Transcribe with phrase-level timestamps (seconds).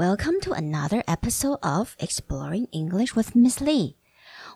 [0.00, 3.96] Welcome to another episode of Exploring English with Miss Lee。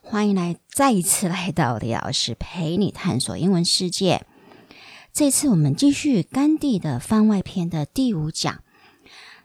[0.02, 4.24] 欢迎来再一次来到李老师陪你探索英文世界。
[5.12, 8.62] 这次我们继续甘地的番外篇的第五讲。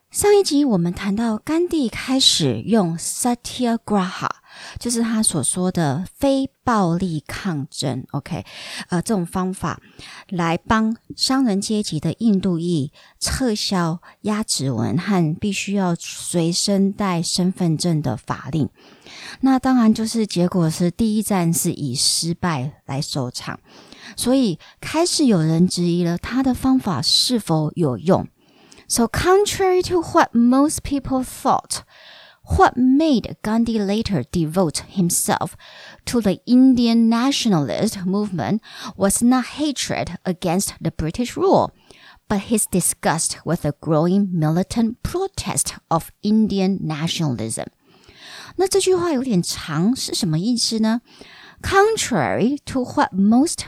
[0.10, 4.30] 上一集我们谈到甘地开始用 Satyagraha，
[4.80, 8.46] 就是他所说的非暴力抗争，OK，
[8.90, 9.82] 呃，这种方法
[10.30, 18.70] 来帮商人阶级的印度裔撤销压指纹和必须要随身带身份证的法令。
[19.42, 23.60] 那当然就是结果是第一站是以失败来收场，
[24.16, 28.28] 所以开始有人质疑了他的方法是否有用。
[28.92, 31.82] So, contrary to what most people thought,
[32.57, 35.57] what made Gandhi later devote himself
[36.07, 38.61] to the Indian nationalist movement
[38.97, 41.71] was not hatred against the British rule,
[42.29, 47.67] but his disgust with the growing militant protest of Indian nationalism.
[48.57, 51.01] 那这句话有点长，是什么意思呢？
[51.63, 53.61] Contrary to what most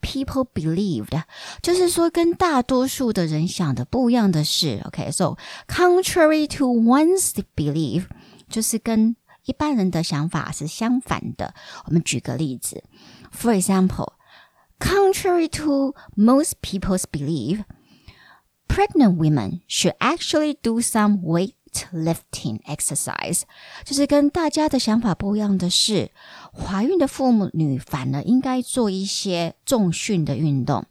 [0.00, 1.22] people believed，
[1.62, 5.36] 就是说跟大多数的人想的不一样的是，OK，so
[5.68, 8.06] contrary to one's belief，
[8.48, 11.54] 就是跟一般人的想法是相反的。
[11.86, 12.84] 我们举个例子，
[13.32, 21.52] For example，contrary to most people's belief。Pregnant women should actually do some weight
[21.92, 23.42] lifting exercise，
[23.84, 26.10] 就是跟大家的想法不一样的是，
[26.52, 30.86] 怀孕的妇女反而应该做一些重训的运动。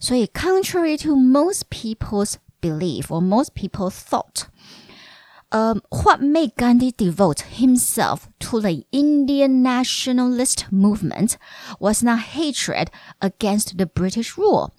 [0.00, 4.44] 所以，contrary to most people's belief or most people thought.
[5.54, 11.36] Um, what made Gandhi devote himself to the Indian nationalist movement
[11.80, 12.86] was not hatred
[13.18, 14.70] against the British rule,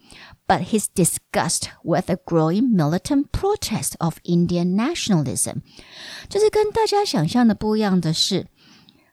[0.47, 5.61] but his disgust with the growing militant protest of Indian nationalism，
[6.29, 8.47] 就是跟大家想象的不一样的是，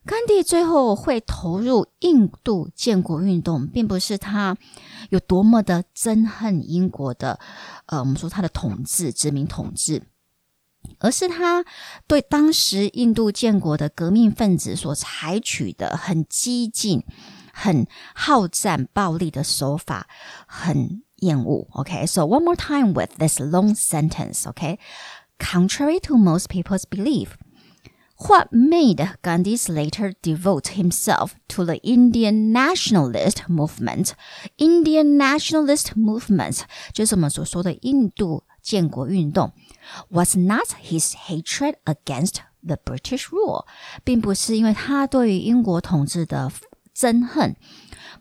[0.07, 4.57] 甘地最后会投入印度建国运动，并不是他
[5.11, 7.41] 有多么的憎恨英国的，
[7.87, 10.05] 呃，我们说他的统治殖民统治，
[10.99, 11.65] 而是他
[12.07, 17.05] 对当时印度建国的革命分子所采取的很激进、
[17.53, 20.07] 很好战、暴力的手法，
[20.47, 21.03] 很。
[21.21, 21.67] 厌恶。
[21.73, 24.47] Okay, so one more time with this long sentence.
[24.47, 24.79] Okay,
[25.41, 27.31] contrary to most people's belief.
[28.29, 34.13] What made Gandhi later devote himself to the Indian nationalist movement?
[34.59, 36.61] Indian nationalist movement
[36.93, 39.53] 就是我们所说的印度建国运动
[40.11, 43.65] ，was not his hatred against the British rule，
[44.05, 46.51] 并不是因为他对于英国统治的
[46.95, 47.57] 憎恨，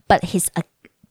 [0.07, 0.47] but his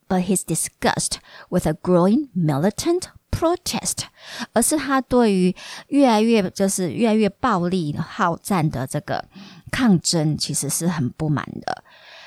[0.08, 1.16] but his disgust
[1.50, 4.04] with a growing militant protest，
[4.52, 5.54] 而是他对于
[5.88, 9.24] 越来越就是越来越暴力好战的这个
[9.70, 11.84] 抗争，其实是很不满的。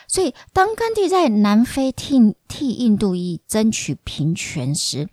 [0.08, 5.08] 所以，当甘地在南非替替印度裔争取平权时，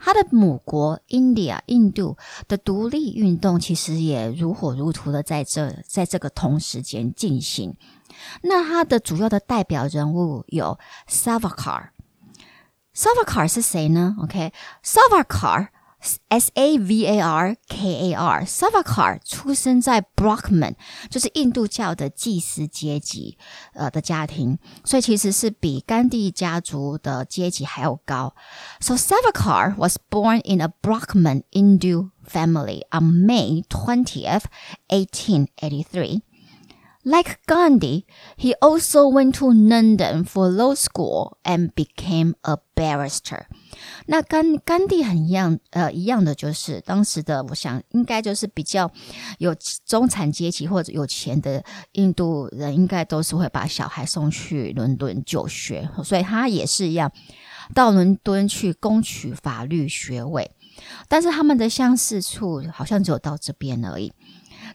[0.00, 2.16] 他的母国 India 印度
[2.48, 7.76] 的独立运动其实也如火如荼的在这在这个同时间进行。
[8.42, 10.78] 那他的主要的代表人物有
[11.08, 11.90] Savarkar。
[12.94, 15.68] Savarkar 是谁呢？OK，Savarkar、
[16.28, 20.74] S A V A R K A R Savarkar 出生在 Brahman，
[21.10, 23.36] 就是印度教的祭司阶级，
[23.74, 28.34] 呃的家庭，所以其实是比甘地家族的阶级还要高。
[28.80, 34.44] So Savarkar was born in a Brahmin Hindu family on May twentieth,
[34.88, 36.22] eighteen eighty three.
[37.02, 38.04] Like Gandhi,
[38.36, 43.46] he also went to London for law school and became a barrister.
[44.04, 48.90] 那甘甘地很一样，呃，一样的就是当时的，我想应该就是比较
[49.38, 49.56] 有
[49.86, 57.10] 中产阶级或者有钱的印度人，应该都是会把小孩送去伦敦就学，所以他也是一样
[57.74, 60.50] 到伦敦去攻取法律学位。
[61.08, 64.12] 但是他们的相似处好像只有到这边而已。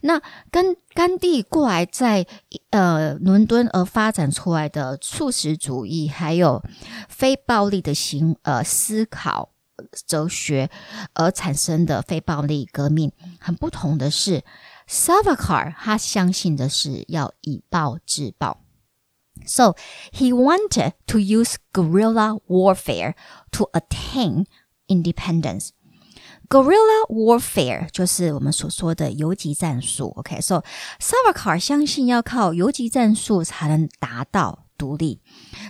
[0.06, 0.22] 那
[0.52, 2.28] 跟甘地过来在
[2.69, 6.63] 呃伦敦而发展出来的素食主义，还有
[7.10, 9.50] 非暴力的行呃思考
[10.06, 10.69] 哲学
[11.13, 14.44] 而产生的非暴力革命，很不同的是
[14.88, 18.62] ，Savarkar 他相信的是要以暴制暴
[19.48, 19.75] ，so
[20.12, 23.16] he wanted to use guerrilla warfare
[23.50, 24.46] to attain
[24.88, 25.69] independence。
[26.49, 30.12] Guerrilla warfare 就是我们所说的游击战术。
[30.17, 30.64] OK，so、okay?
[30.99, 35.20] Savarkar 相信要靠游击战术才能达到独立。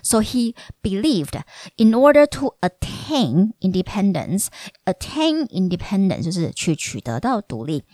[0.03, 1.41] So he believed
[1.77, 4.47] in order to attain independence,
[4.85, 7.85] attain independence 就是去取得到独立。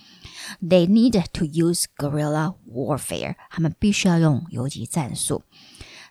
[0.63, 3.35] They needed to use guerrilla warfare.
[3.51, 5.43] 他们必须要用游击战术。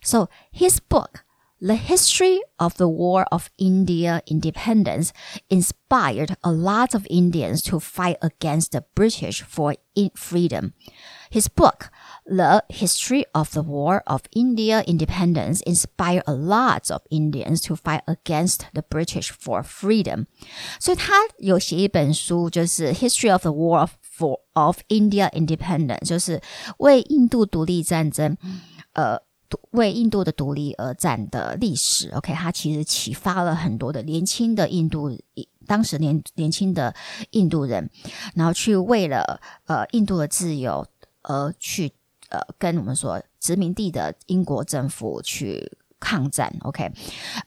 [0.01, 1.21] So his book
[1.61, 5.13] the history of the War of India independence
[5.49, 9.75] inspired a lot of Indians to fight against the British for
[10.15, 10.73] freedom.
[11.31, 11.89] His book,
[12.25, 18.03] The History of the War of India Independence, inspired a lot of Indians to fight
[18.05, 20.27] against the British for freedom.
[20.79, 26.41] 所以他有写一本书，就是 History of the War of for of India Independence，就是
[26.77, 28.37] 为印度独立战争，
[28.93, 29.21] 呃。
[29.72, 35.16] 为印度的独立而战的历史，OK，它其实启发了很多的年轻的印度，
[35.66, 36.94] 当时年年轻的
[37.30, 37.88] 印度人，
[38.34, 40.86] 然后去为了呃印度的自由
[41.22, 41.92] 而去
[42.28, 46.90] 呃跟我们说殖民地的英国政府去抗战，OK，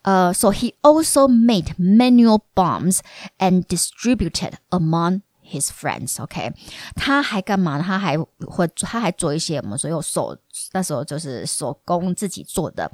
[0.02, 3.00] 呃，so he also made manual bombs
[3.38, 6.52] and distributed among his friends, OK，
[6.96, 7.80] 他还干嘛？
[7.80, 10.36] 他还会他还做一些我们所有手
[10.72, 12.90] 那时候就是手工自己做的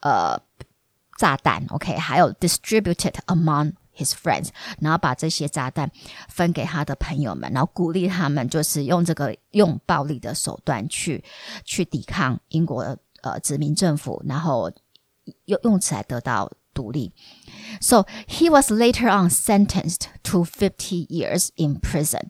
[0.00, 0.40] 呃
[1.18, 4.48] 炸弹，OK，还有 distributed among his friends，
[4.80, 5.90] 然后把这些炸弹
[6.28, 11.22] 分给他的朋友们，然后鼓励他们就是用这个用暴力的手段去
[11.64, 14.72] 去抵抗英国呃殖民政府，然后
[15.44, 17.12] 用用此来得到独立。
[17.80, 22.28] So he was later on sentenced to fifty years in prison.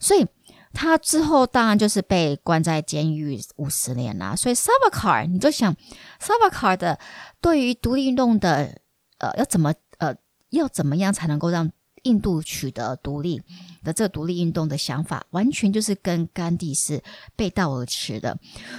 [0.00, 0.26] 所以
[0.72, 4.36] 他之后当然就是被关在监狱五十年啦。
[4.36, 5.74] 所以 Savarkar，你就想
[6.20, 6.98] Savarkar 的
[7.40, 8.80] 对于独立运动的
[9.18, 10.14] 呃要怎么呃
[10.50, 11.70] 要怎么样才能够让
[12.04, 13.42] 印度取得独立？
[13.84, 17.02] 的这个独立运动的想法，完全就是跟甘地是
[17.36, 18.38] 背道而驰的。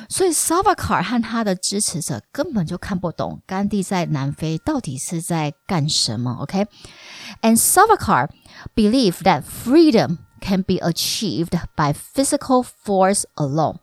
[0.09, 6.37] 所以 s a v a k a r 和他的支持者根本就看不懂甘地在南非到底是在干什么。
[6.41, 7.57] OK，and、okay?
[7.57, 8.29] Savarkar
[8.75, 13.79] believe that freedom can be achieved by physical force alone.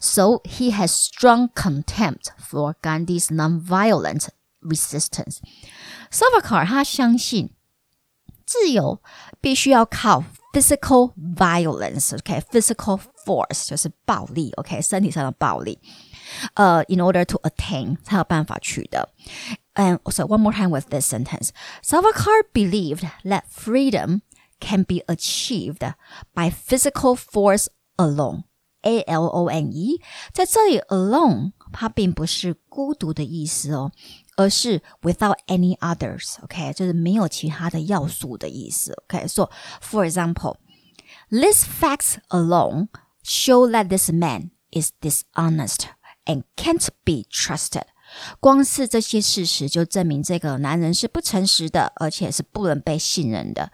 [0.00, 4.28] So he has strong contempt for Gandhi's nonviolent
[4.60, 5.38] resistance.
[6.10, 7.50] Savarkar 他相信
[8.46, 9.02] 自由
[9.40, 15.79] 必须要靠 physical violence，OK，physical force 就是暴力，OK，身体上的暴力。
[16.55, 19.09] 呃、uh,，in order to attain 才有办法取得。
[19.75, 21.49] And so one more time with this sentence,
[21.83, 24.21] Savarkar believed that freedom
[24.59, 25.93] can be achieved
[26.33, 27.67] by physical force
[27.97, 28.43] alone.
[28.83, 30.01] A L O N E，
[30.33, 33.91] 在这里 alone 它并不是孤独的意思哦，
[34.37, 36.73] 而是 without any others，OK，、okay?
[36.73, 38.93] 就是没有其他的要素的意思。
[39.05, 39.49] OK，so、okay?
[39.81, 40.57] for example,
[41.29, 42.87] these facts alone
[43.23, 45.87] show that this man is dishonest
[46.25, 47.83] and can't be trusted.
[48.39, 53.71] 光是这些事实就证明这个男人是不诚实的，而且是不能被信任的。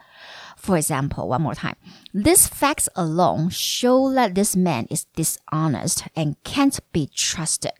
[0.61, 1.75] For example, one more time.
[2.13, 7.73] These facts alone show that this man is dishonest and can't be trusted.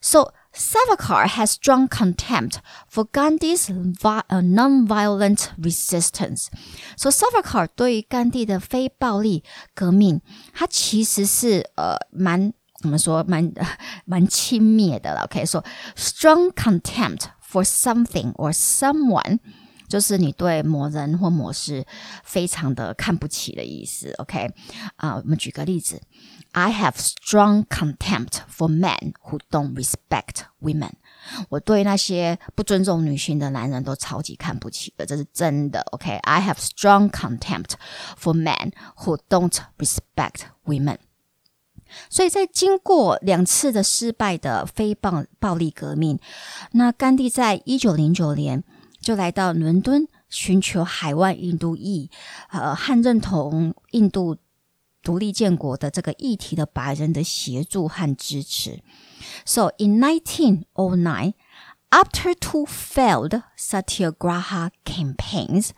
[0.00, 6.48] So Savarkar has strong contempt for Gandhi's uh, non-violent resistance.
[6.96, 9.44] So Savarkar 对于甘地的非暴力
[9.74, 10.20] 革命，
[10.54, 12.52] 他其实是呃蛮
[12.82, 13.52] 我们说蛮
[14.04, 15.22] 蛮轻蔑的了。
[15.24, 15.64] OK，说、
[15.94, 19.38] so, strong contempt for something or someone。
[19.93, 21.85] 就是你对某人或某事
[22.23, 24.49] 非常的看不起的意思，OK？
[24.95, 26.01] 啊，我们举个例子
[26.53, 30.93] ，I have strong contempt for men who don't respect women。
[31.49, 37.73] 我对那些不尊重女性的男人都超级看不起的，这是真的，OK？I have strong contempt
[38.19, 40.97] for men who don't respect women。
[42.09, 46.17] 所以在经过两次的失败的非暴暴力革命，
[46.71, 48.63] 那甘地在一九零九年。
[49.02, 52.10] 就来到伦敦寻求海外印度裔，
[52.50, 54.36] 呃，和认同印度
[55.02, 58.82] 独立建国的这个议题的白人的协助和支持。
[59.46, 61.34] So in 1909,
[61.90, 65.70] after two failed satyagraha campaigns,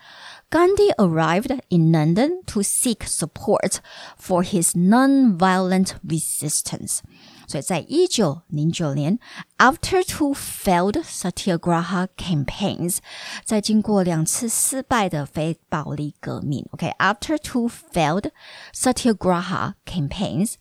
[0.55, 3.81] Gandhi arrived in London to seek support
[4.17, 7.01] for his non-violent resistance.
[7.47, 9.19] 所以在一九零九年，
[9.59, 12.99] after two failed satyagraha campaigns，
[13.45, 18.31] 在经过两次失败的非暴力革命，OK，after、okay, two failed
[18.73, 20.55] satyagraha campaigns。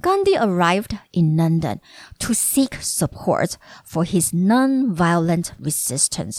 [0.00, 1.80] Gandhi arrived in London
[2.20, 6.38] to seek support for his non-violent resistance.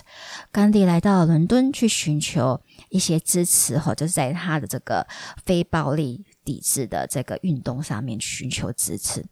[0.54, 5.06] Gandhi 来到伦敦去寻求一些支持，或者在他的这个
[5.46, 9.26] 非暴力抵制的这个运动上面寻求支持。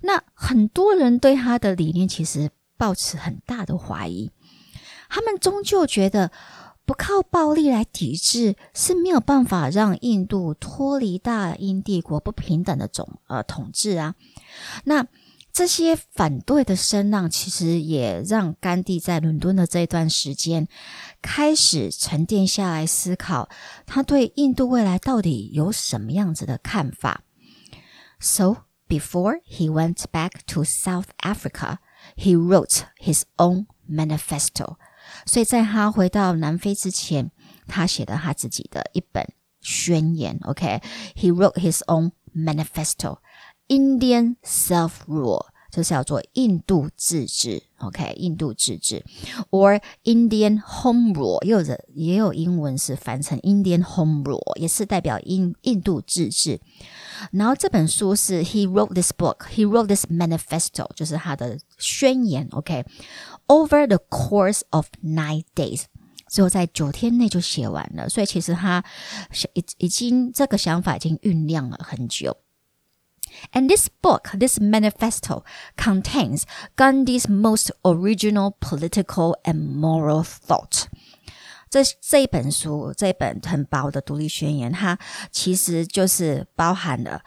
[0.00, 4.30] 那很多人对他的理念其实抱持很大的怀疑。
[5.10, 6.30] 他们终究觉得
[6.87, 14.15] 不靠暴力来抵制是没有办法让印度脱离大英帝国不平等的种呃统治啊。
[14.83, 15.07] 那
[15.53, 20.67] 这些反对的声浪，其实也让甘地在伦敦的这段时间
[21.21, 23.47] 开始沉淀下来思考，
[23.85, 27.21] 他对印度未来到底有什么样子的看法。
[28.19, 31.77] So before he went back to South Africa,
[32.17, 34.77] he wrote his own manifesto.
[35.26, 37.30] 所以在他回到南非之前，
[37.66, 39.26] 他写的他自己的一本
[39.60, 40.38] 宣言。
[40.42, 43.18] OK，he、wrote his own manifesto。
[43.68, 49.04] Indian self rule，就是叫做印度自治，OK，印度自治
[49.50, 56.60] ，or Indian home rule，也有的也有英文是翻成 Indian home rule，也是代表印印度自治。
[57.31, 65.83] 然后这本书是 He wrote this book，He wrote this manifesto，就是他的宣言，OK，over the course of nine days。
[66.29, 68.83] 只有在九天内就写完了，所以其实他
[69.53, 72.37] 已已经这个想法已经酝酿了很久。
[73.51, 75.43] And this book, this manifesto,
[75.75, 76.43] contains
[76.75, 80.85] Gandhi's most original political and moral thought.
[81.70, 84.98] 这这一本书，这本很薄的独立宣言，它
[85.30, 87.22] 其实就是包含了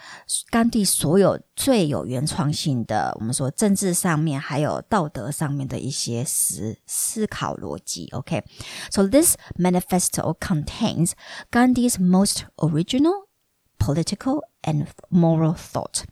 [0.49, 8.07] 甘地所有最有原创性的，我们说政治上面还有道德上面的一些思思考逻辑。
[8.11, 11.11] OK，so、this manifesto contains
[11.51, 13.27] Gandhi's most original
[13.77, 16.03] political and moral thought.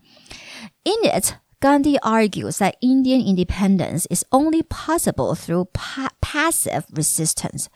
[0.83, 7.69] In it, Gandhi argues that Indian independence is only possible through pa passive resistance.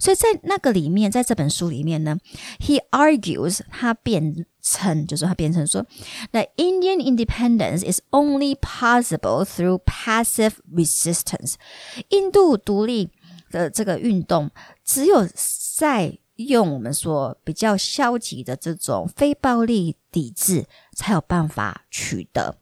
[0.00, 2.18] 所以在那个里面，在这本书里面呢，
[2.58, 5.86] he argues 他辩称，就是他辩称说，
[6.32, 11.54] that Indian independence is only possible through passive resistance。
[12.08, 13.10] 印度独立
[13.52, 14.50] 的这个运动，
[14.84, 15.28] 只有
[15.76, 22.58] 在用我们说比较消极的这种非暴力抵制，才有办法取得。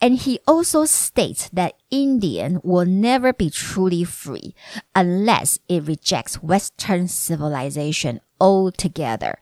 [0.00, 4.54] And he also states that Indian will never be truly free
[4.94, 9.36] unless it rejects Western civilization altogether。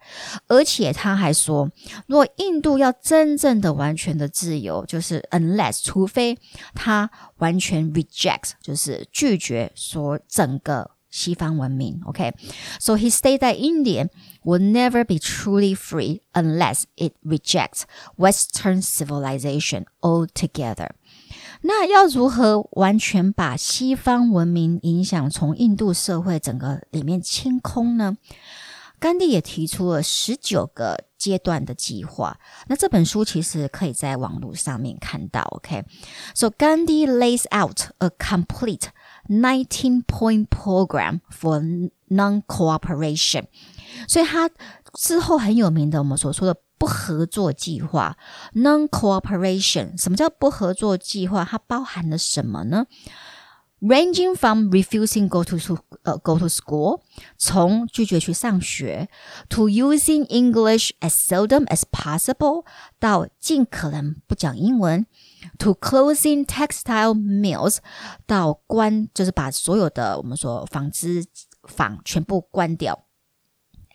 [0.49, 1.71] 而且他还说，
[2.07, 6.39] 若印度要真正的完全的自由，就是 unless 除非
[6.75, 10.91] 他完全 rejects，就是拒绝说整个。
[11.11, 14.09] 西方文明，OK。So he stated that India
[14.43, 17.83] will never be truly free unless it rejects
[18.17, 20.91] Western civilization altogether.
[21.63, 28.19] 那要如何完全把西方文明影响从印度社会整个里面清空呢？
[29.01, 32.39] 甘地也提出了十九个阶段的计划。
[32.69, 38.87] 那这本书其实可以在网络上面看到，OK。So Gandhi lays out a complete
[39.30, 41.62] Nineteen point program for
[42.08, 43.46] non-cooperation，
[44.08, 44.50] 所以它
[44.96, 48.18] 之后很有名的我们所说的不合作计划
[48.56, 50.02] （non-cooperation）。
[50.02, 51.46] 什么叫不合作计划？
[51.46, 52.88] 它包含了什么呢
[53.82, 55.58] ？Ranging from refusing go to
[56.02, 57.02] 呃 go to school，
[57.38, 59.10] 从拒绝去上学
[59.48, 62.66] ，to using English as seldom as possible，
[63.00, 65.06] 到尽可能不讲英文。
[65.59, 67.79] to closing textile mills，
[68.27, 71.25] 到关就是把所有的我们说纺织
[71.65, 73.07] 坊全部关掉。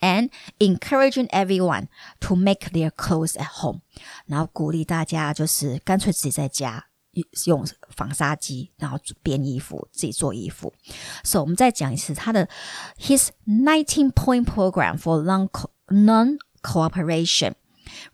[0.02, 0.30] And
[0.60, 1.88] encouraging everyone
[2.22, 3.82] to make their clothes at home，
[4.28, 6.86] 然后鼓励大家就是干脆自己在家
[7.48, 10.74] 用纺纱机，然后编衣服，自己做衣服。
[11.26, 12.48] So 我们再讲一次他的
[12.98, 15.50] his nineteen point program for non
[15.88, 17.56] non cooperation,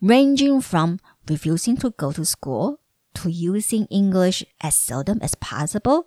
[0.01, 2.79] ranging from refusing to go to school
[3.14, 6.07] to using English as seldom as possible,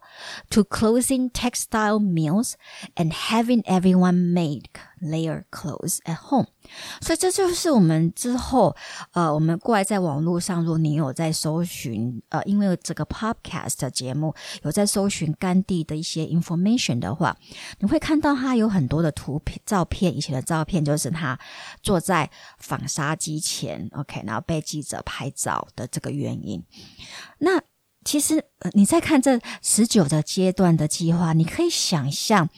[0.50, 2.54] to closing textile mills
[2.96, 6.48] and having everyone make their clothes at home.
[7.02, 8.76] 所以这就是我们之后，
[9.12, 14.34] 呃，我们过来在网络上，如果你有在搜寻，呃，因为这个 podcast 节目
[14.64, 17.36] 有在搜寻甘地的一些 information 的话，
[17.80, 21.38] 你会看到他有很多的图片、照片，以前的照片就是他
[21.82, 22.30] 坐在
[22.60, 26.64] 纺纱机前，OK，然后被记者拍照的这个原因。
[27.40, 27.62] 那
[28.04, 28.44] 其实
[28.74, 32.50] 你在看这十九个阶段的计划，你可以想象。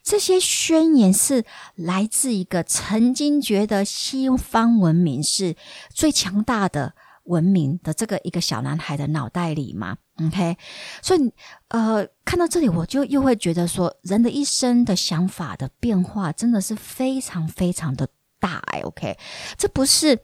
[0.00, 5.54] 这些宣言是来自一个曾经觉得西方文明是
[5.92, 10.56] 最强大的文明的这个一个小男孩的脑袋里吗？OK，
[11.02, 11.30] 所以
[11.68, 18.08] 呃，看到这里我就又会觉得说，人的一生的想法的变化真的是非常非常的
[18.40, 18.62] 大。
[18.84, 19.18] OK，
[19.58, 20.18] 这不是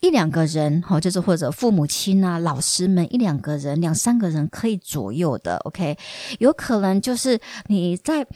[0.00, 5.96] 一两个人，哈，就是或者父母亲啊、老师们一两个人、两三个人可以左右的，OK，
[6.38, 8.26] 有可能就是你在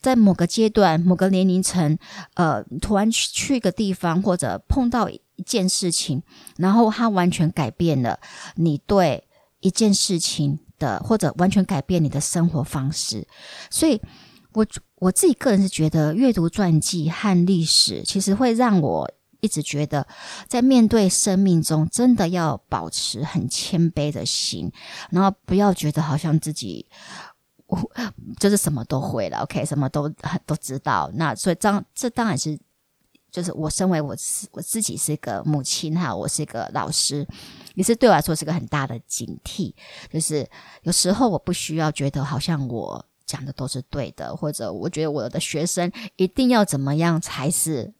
[0.00, 1.98] 在某个阶段、某个年龄层，
[2.34, 6.22] 呃，突然去去一个地方，或者碰到一件事情，
[6.56, 8.20] 然后它完全改变了
[8.54, 9.24] 你对
[9.58, 13.26] 一件事情的，或者完全改变你的生活方式。
[13.70, 14.00] 所以，
[14.52, 14.64] 我
[15.00, 19.10] 我自己个人是觉得，阅读传记和历史，其实会让我。
[19.40, 20.06] 一直觉得，
[20.48, 24.70] 在面对生命中，真的要保持很谦卑的心，
[25.10, 26.86] 然后不要觉得好像自己
[27.66, 27.78] 我
[28.40, 30.08] 就是什么都会了，OK，什么都
[30.46, 31.10] 都知道。
[31.14, 32.58] 那所以，当这当然是，
[33.30, 34.16] 就是我身为我
[34.52, 37.26] 我自己是一个母亲哈，我是一个老师，
[37.74, 39.74] 也是对我来说是个很大的警惕。
[40.10, 40.48] 就是
[40.82, 47.92] 有时候我不需要觉得好像我讲的都是对的，或者我觉得我的学生一定要怎么样才是。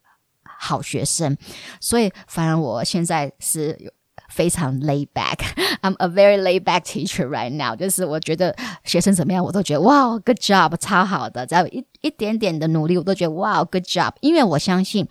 [0.57, 1.35] 好学生，
[1.79, 3.93] 所以反而我现在是
[4.29, 7.75] 非常 lay back。I'm a very lay back teacher right now。
[7.75, 11.45] 就是我觉得学生怎么样，我都觉得哇，good job，超好的。
[11.45, 14.13] 只要一一点点的努力，我都觉得哇，good job。
[14.21, 15.07] 因为我相信，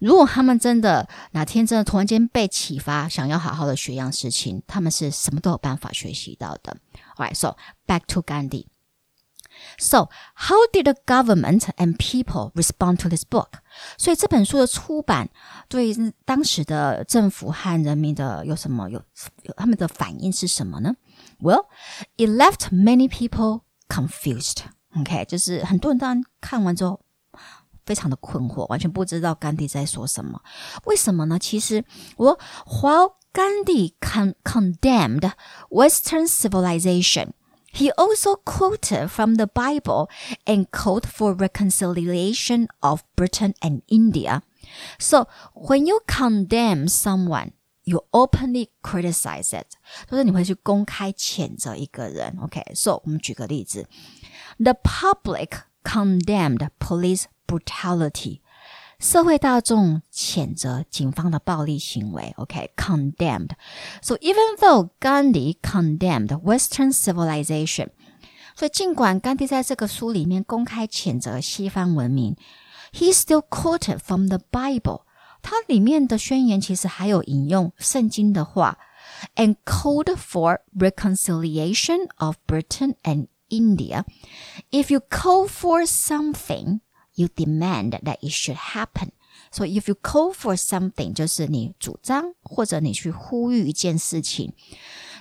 [0.00, 6.76] 如果他们真的哪天真的突然间被启发，想要好好的学样事情，他们是什么都有办法学习到的。
[7.16, 8.66] Alright, so back to Gandhi.
[9.76, 13.54] So, how did the government and people respond to this book?
[13.97, 15.29] 所以这本书的出版
[15.67, 15.93] 对
[16.25, 19.01] 当时的政府和人民的有什么有
[19.43, 20.95] 有他们的反应是什么呢
[21.39, 21.65] ？Well,
[22.17, 24.59] it left many people confused.
[24.95, 27.01] OK，就是很多人当然看完之后
[27.85, 30.41] 非常的困惑，完全不知道甘地在说什么。
[30.85, 31.39] 为什么呢？
[31.39, 31.83] 其实
[32.17, 35.31] 我 while Gandhi con condemned
[35.69, 37.31] Western civilization.
[37.72, 40.08] He also quoted from the Bible
[40.46, 44.42] and called for reconciliation of Britain and India.
[44.98, 47.52] So when you condemn someone,
[47.84, 49.76] you openly criticize it，
[50.10, 52.36] 就是你会去公开谴责一个人。
[52.42, 53.00] OK，so、okay?
[53.04, 53.86] 我们举个例子，
[54.58, 58.40] The public condemned police brutality
[59.02, 62.34] 社会大众谴责警方的暴力行为。
[62.36, 67.90] OK，condemned、okay?。So even though Gandhi condemned Western civilization，
[68.56, 72.36] 所以尽管甘地在这个书里面公开谴责西方文明，
[72.92, 75.02] he still quoted from the Bible。
[75.40, 78.78] 它里面的宣言其实还有引用圣经的话，
[79.36, 84.04] and called for reconciliation of Britain and India.
[84.72, 86.80] If you call for something
[87.14, 89.10] you demand that it should happen.
[89.50, 94.52] So if you call for something，就是你主张或者你去呼吁一件事情。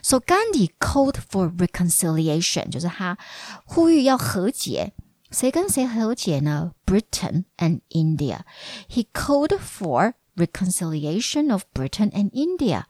[0.02, 3.18] So Gandhi called for reconciliation，就是他
[3.66, 4.94] 呼吁要和解。
[5.32, 6.72] 谁跟谁和解呢？
[6.86, 8.42] Britain and India.
[8.90, 12.84] He called for reconciliation of Britain and India.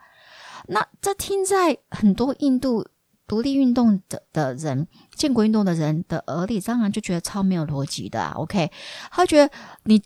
[0.68, 2.86] 那这听在很多印度
[3.27, 8.33] 独立运动的的人、建国运动的人的耳里，当然就觉得超没有逻辑的啊。
[8.37, 8.71] OK，
[9.11, 9.53] 他觉得
[9.85, 10.03] 你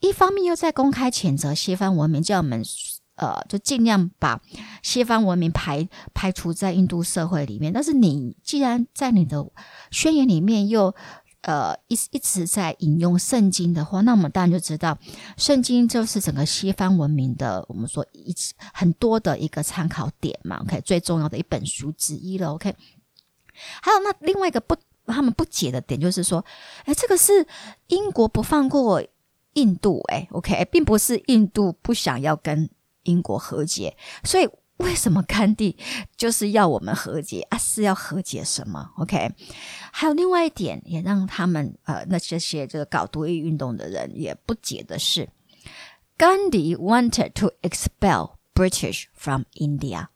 [0.00, 2.62] 一方面又在公开谴责西方文明，叫我们
[3.16, 4.40] 呃，就尽量把
[4.82, 7.72] 西方文明排排除在印度社会里面。
[7.72, 9.46] 但是你既然在你的
[9.92, 10.94] 宣言里面又
[11.46, 14.96] 呃，一一直在引用圣经的话，那我们当然就知道，
[15.36, 20.58] 圣经就是整个西方文明的，我们说一直很多的一个参考点嘛。
[20.62, 22.54] OK，最重要的一本书之一了。
[22.54, 22.74] OK，
[23.82, 26.42] 还有那另外一个不他们不解的点就是说，
[26.86, 27.46] 哎，这个是
[27.88, 29.02] 英国不放过
[29.52, 32.70] 印度，哎，OK，并不是印度不想要跟
[33.02, 34.48] 英国和解，所以。
[34.78, 35.76] 为什么甘地
[36.16, 37.56] 就是要我们和解啊？
[37.56, 39.30] 是要和解什么？OK？
[39.92, 45.28] 还有另外一点，也让他们呃，那这些这个搞独立运动的人也不解的是
[46.16, 50.08] 甘地 wanted to expel British from India,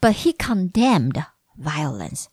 [0.00, 1.24] but he condemned
[1.58, 2.26] violence。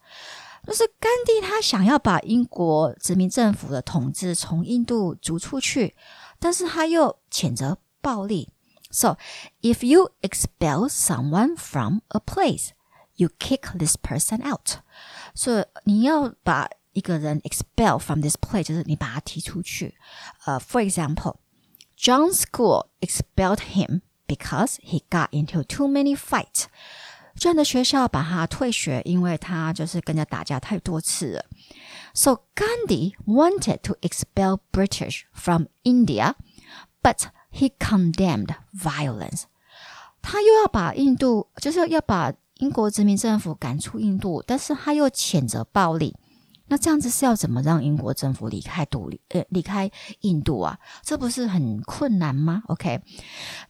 [0.67, 5.95] 就是甘地他想要把英国殖民政府的统治从印度逐出去，
[6.37, 8.49] 但是他又谴责暴力。
[8.90, 9.16] So,
[9.62, 12.70] if you expel someone from a place,
[13.16, 14.78] you kick this person out.
[15.34, 19.96] So 你要把一个人 expel from this place，就是你把他踢出去。
[20.44, 21.36] 呃、uh,，For example,
[21.98, 26.66] John's school expelled him because he got into too many fights.
[27.36, 31.44] John 的学校把他退学，因为他就是跟人家打架太多次了。
[32.14, 36.34] So Gandhi wanted to expel British from India,
[37.02, 39.42] but he condemned violence.
[40.22, 46.16] 他又要把印度，就是要把英国殖民政府赶出印度，但是他又谴责暴力。
[46.68, 49.88] 那这样子是要怎么让英国政府离开独立呃离开
[50.22, 50.76] 印度啊？
[51.04, 52.64] 这不是很困难吗？
[52.66, 53.00] OK，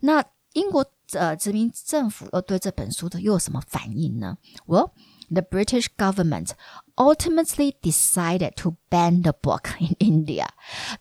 [0.00, 0.82] 那 英国
[1.12, 4.38] 呃殖民政府又对这本书的又有什么反应呢？
[4.66, 4.92] Well,
[5.28, 6.52] the British government
[6.94, 10.46] ultimately decided to ban the book in India。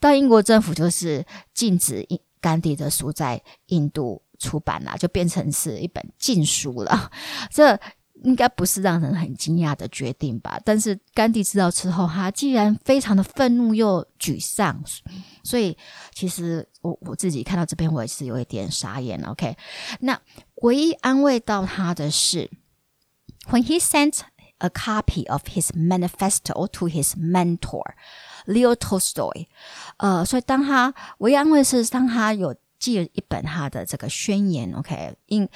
[0.02, 2.06] 到英国政府就是禁止
[2.41, 7.11] 甘地的书在印度出版了，就变成是一本禁书了。
[7.51, 7.79] 这
[8.25, 10.61] 应该不是让人很惊讶的决定吧？
[10.65, 14.83] 但是甘地知道之后，他既然非常的愤怒又沮丧，
[15.43, 15.75] 所以
[16.13, 19.19] 其实我我自己看到这边，我也是有一点傻眼。
[19.23, 19.57] OK，
[20.01, 20.21] 那
[20.57, 22.51] 唯一安慰到他的是
[23.49, 24.21] ，when he sent
[24.59, 27.95] a copy of his manifesto to his mentor
[28.51, 29.47] Leo Tolstoy，
[29.99, 35.49] 呃，所以当他唯一安慰是，当他有寄了一本他的这个宣言，OK，印。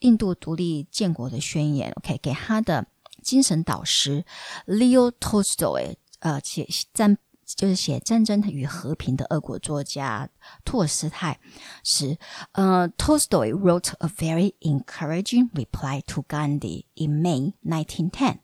[0.00, 2.86] 印度独立建国的宣言，OK，给他的
[3.20, 4.24] 精神导师
[4.64, 10.28] Leo Tolstoy，呃，写战就是写《战争与和平》的俄国作家
[10.64, 11.40] 托尔斯泰
[11.82, 12.16] 时，
[12.52, 18.38] 呃，Tolstoy wrote a very encouraging reply to Gandhi in May 1910。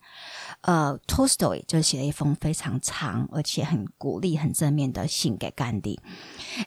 [0.67, 6.01] 呃，Tolstoy 就写了一封非常长而且很鼓励、很正面的信给甘地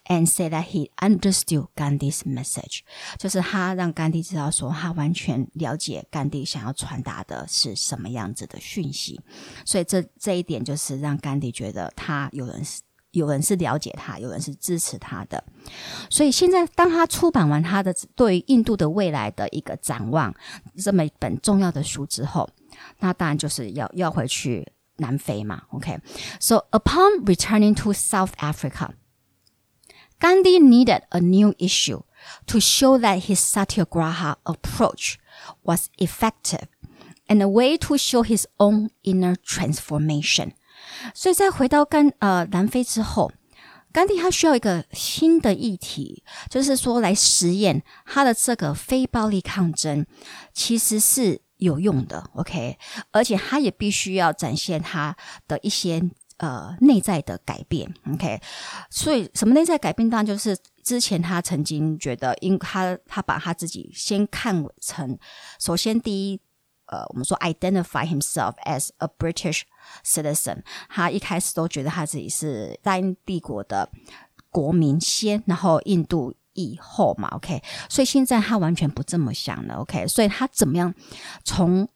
[0.05, 2.81] ，and say that he understood Gandhi's message，
[3.17, 9.19] 就是他让甘地知道说他完全了解甘地想要传达的是什么样子的讯息，
[9.65, 15.43] 所以这这一点就是让甘地觉得他有人是有人是了解他，有人是支持他的，
[16.07, 20.31] 所以现在当他出版完他的对于印度的未来的一个展望
[20.77, 22.47] 这么一本重要的书之后。
[22.98, 28.90] 那当然就是要要回去南非嘛，OK？So upon returning to South Africa,
[30.20, 32.02] Gandhi needed a new issue
[32.46, 35.16] to show that his satyagraha approach
[35.62, 36.68] was effective
[37.26, 40.52] and a way to show his own inner transformation.
[41.14, 43.32] 所以在回到甘呃南非之后，
[43.92, 50.06] 甘地他需要一个新的议题，就是说来实验他的这个非暴力抗争
[50.52, 52.77] 其实是 有用的，OK，
[53.11, 55.15] 而且他也必须要展现他
[55.47, 56.01] 的一些
[56.37, 58.39] 呃内在的改变，OK，
[58.89, 60.09] 所以什么内在改变？
[60.09, 65.17] 当然就是之前他曾经觉得，因他他把他自己先看成，
[65.59, 66.39] 首先第一，
[66.85, 69.61] 呃，我们说 identify himself as a British
[70.05, 73.89] citizen，他一开始都觉得他自己是大英帝国的
[74.49, 76.35] 国民先，然后印度。
[76.57, 80.93] 以后嘛，OK，所以现在他完全不这么想了，OK，所以他怎么样
[81.43, 81.87] 从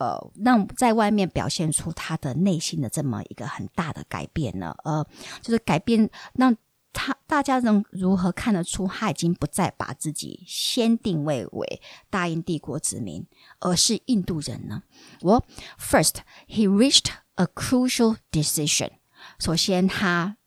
[0.00, 4.74] 呃让在外面表现出他的内心的这么一个很大的改变呢？
[4.82, 5.06] 呃，
[5.42, 6.56] 就是改变让
[6.92, 13.26] 他大家能如何看得出他已经不再把自己先定位为大英帝国子民，
[13.60, 14.82] 而是印度人呢？
[15.20, 15.44] 我
[15.78, 16.14] first
[16.48, 18.92] he reached a crucial decision，
[19.38, 20.38] 首先他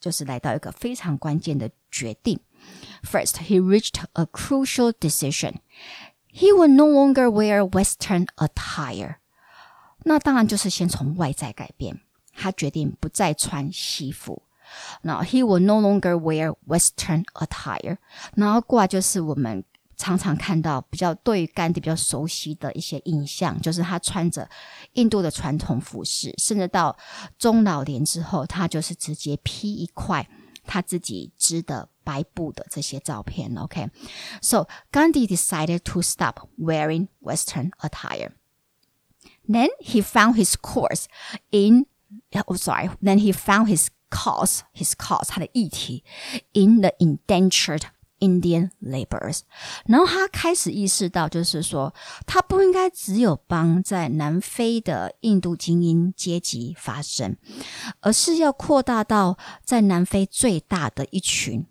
[0.00, 2.38] 就是来到一个非常关键的决定。
[3.02, 5.60] First, he reached a crucial decision.
[6.32, 9.16] He would no longer wear Western attire.
[10.04, 12.00] 那当然就是先从外在改变，
[12.34, 14.42] 他决定不再穿西服。
[15.02, 17.98] 那 he will no longer wear Western attire。
[18.34, 19.64] 然后过来就是我们
[19.96, 24.48] 常常看到比较对甘地比较熟悉的一些印象，就是他穿着
[24.92, 26.96] 印度的传统服饰，甚至到
[27.38, 30.28] 中老年之后，他就是直接披一块
[30.64, 31.88] 他自己织的。
[32.07, 38.31] 白布的这些照片，OK。So Gandhi decided to stop wearing Western attire.
[39.47, 41.05] Then he found his course
[41.51, 41.85] in,
[42.47, 46.03] oh sorry, then he found his cause, his cause, 他的议题
[46.53, 47.83] in the indentured
[48.19, 49.41] Indian laborers，
[49.85, 51.93] 然后他开始意识到，就是说，
[52.25, 57.35] 他不应该只有帮在南非的印度精英阶级发声，
[57.99, 61.65] 而是要扩大到在南非最大的一群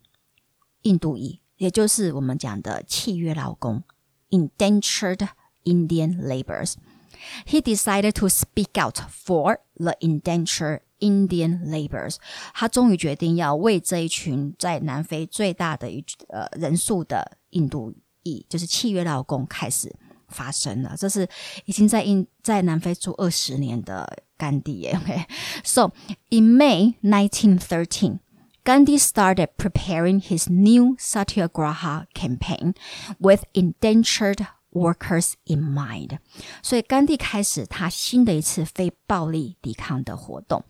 [0.87, 3.82] 印度裔，也就是我们讲的契约劳工
[4.30, 5.28] （indentured
[5.64, 12.16] Indian laborers）。He decided to speak out for the indentured Indian laborers。
[12.52, 19.94] 他终于决定要为这一群在南非最大的一呃人数的印度裔，就是契约劳工开始
[20.26, 20.96] 发声了。
[20.96, 21.28] 这是
[21.64, 24.98] 已经在印在南非住二十年的甘地耶。
[25.00, 25.92] OK，so
[26.30, 28.18] in May 1913.
[28.66, 32.74] Gandhi started preparing his new Satyagraha campaign
[33.18, 36.18] with indentured workers in mind。
[36.62, 40.64] 所以甘地开始他新的一次非暴力抵抗的活动。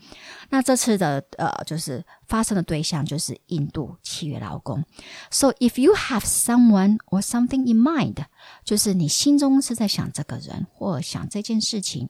[0.49, 4.85] 那这次的呃，就是发生的对象就是印度契约劳工。
[5.31, 8.25] So if you have someone or something in mind，
[8.65, 12.09] 就是你心中是在想这个人或想这件事情。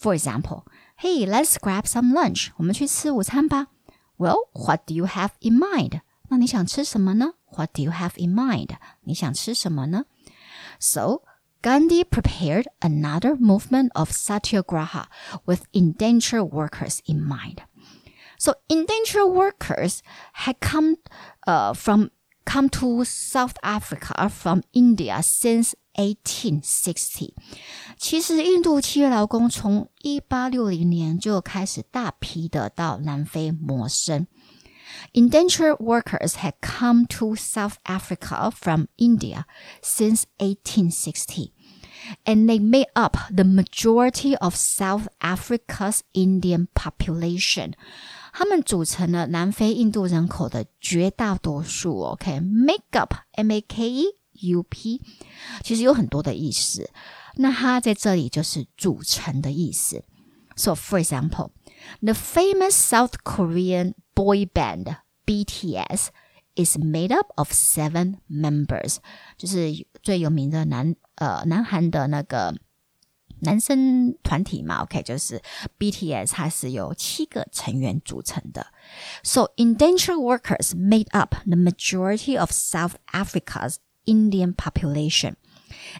[0.00, 0.64] For example,
[0.98, 2.48] hey, let's grab some lunch.
[2.56, 3.68] 我们去吃午餐吧。
[4.18, 6.00] well, what do you have in mind?
[6.28, 7.34] 那你想吃什么呢？
[7.56, 8.76] What do you have in mind？
[9.02, 10.04] 你想吃什么呢？
[10.78, 11.22] So
[11.62, 15.04] Gandhi prepared another movement of satyagraha
[15.46, 17.62] with indentured workers in mind.
[18.38, 20.00] So indentured workers
[20.34, 20.96] had come
[21.46, 22.10] uh, from
[22.44, 27.34] come to South Africa from India since 1860。
[27.96, 34.26] 其实，印度契约劳工从一八六零年就开始大批的到南非谋生。
[35.12, 39.44] Indentured workers had come to South Africa from India
[39.82, 41.52] since 1860
[42.24, 47.72] and they made up the majority of South Africa's Indian population.
[48.32, 52.00] 他们组成了南非印度人口的绝大多数。
[52.00, 52.98] OK，make、okay?
[52.98, 54.04] up，M A K E
[54.38, 55.00] U P，
[55.62, 56.90] 其实有很多的意思。
[57.36, 60.04] 那它在这里就是组成的意思。
[60.56, 61.50] So, for example,
[62.00, 64.96] the famous South Korean boy band
[65.26, 66.08] BTS
[66.54, 68.98] is made up of seven members，
[69.36, 72.54] 就是最有名的男呃南韩的那个
[73.40, 75.42] 男生团体嘛，OK，就是
[75.76, 78.68] BTS，它是由七个成员组成的。
[79.24, 85.34] So indentured workers made up the majority of South Africa's Indian population,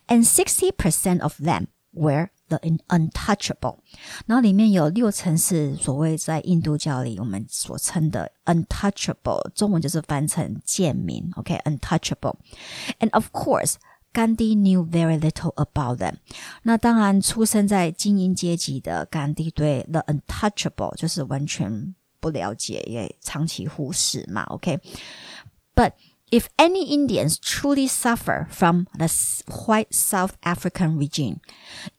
[0.07, 3.79] and 60% of them were the untouchable。
[4.27, 16.18] 然后里面有六成是所谓在印度教里我们所称的 untouchable，中文就是翻成贱民，OK，untouchable。And of course。Gandhi knew very little about them。
[16.62, 24.44] 那当然，出生在精英阶级的甘地对 the untouchable 就是完全不了解，也长期忽视嘛。
[24.44, 25.92] OK，but、okay?
[26.31, 29.09] if any Indians truly suffer from the
[29.46, 31.40] white South African regime,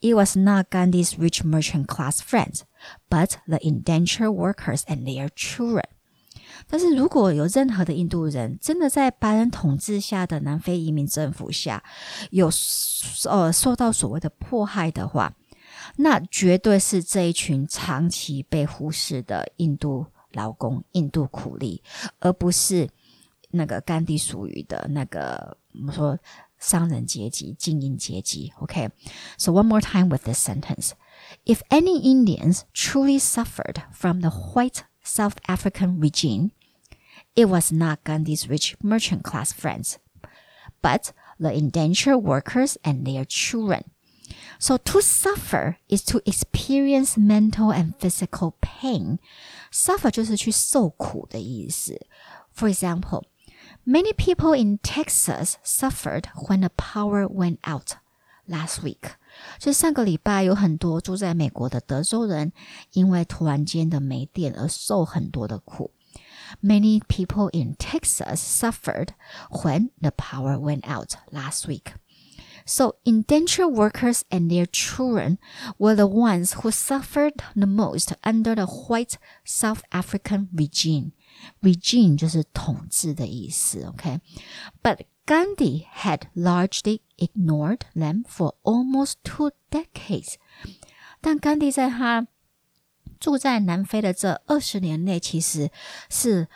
[0.01, 2.65] it was not Gandhi's rich merchant class friends,
[3.09, 5.85] but the indentured workers and their children.
[6.67, 11.83] 但是如果有任何的印度人真的在白人统治下的南非移民政府下
[12.31, 12.49] 有
[13.25, 15.33] 呃受到所谓的迫害的话，
[15.97, 21.83] 那绝对是这一群长期被忽视的印度劳工、印度苦力，
[22.19, 22.89] 而不是
[23.51, 26.17] 那个甘地属于的那个我们说
[26.59, 28.51] 商人阶级、精英阶级。
[28.59, 30.91] OK，so one more time with this sentence:
[31.45, 36.51] If any Indians truly suffered from the white South African regime.
[37.35, 39.99] It was not Gandhi's rich merchant class friends,
[40.81, 43.91] but the indentured workers and their children.
[44.57, 49.19] So to suffer is to experience mental and physical pain.
[49.71, 52.07] Suffer 就是去受苦的意思。
[52.53, 53.23] For example,
[53.89, 57.97] many people in Texas suffered when the power went out
[58.47, 59.11] last week.
[59.59, 62.53] 就上个礼拜有很多住在美国的德州人，
[62.93, 65.91] 因为突然间的没电而受很多的苦。
[66.61, 69.09] Many people in Texas suffered
[69.49, 71.95] when the power went out last week.
[72.67, 75.37] So indentured workers and their children
[75.77, 81.11] were the ones who suffered the most under the white South African regime.
[81.61, 90.35] Regime 就是统治的意思，OK。But Gandhi had largely ignored them for almost two decades.
[91.21, 92.27] 但甘地在他
[93.19, 95.71] 住在南非的这二十年内，其实
[96.09, 96.47] 是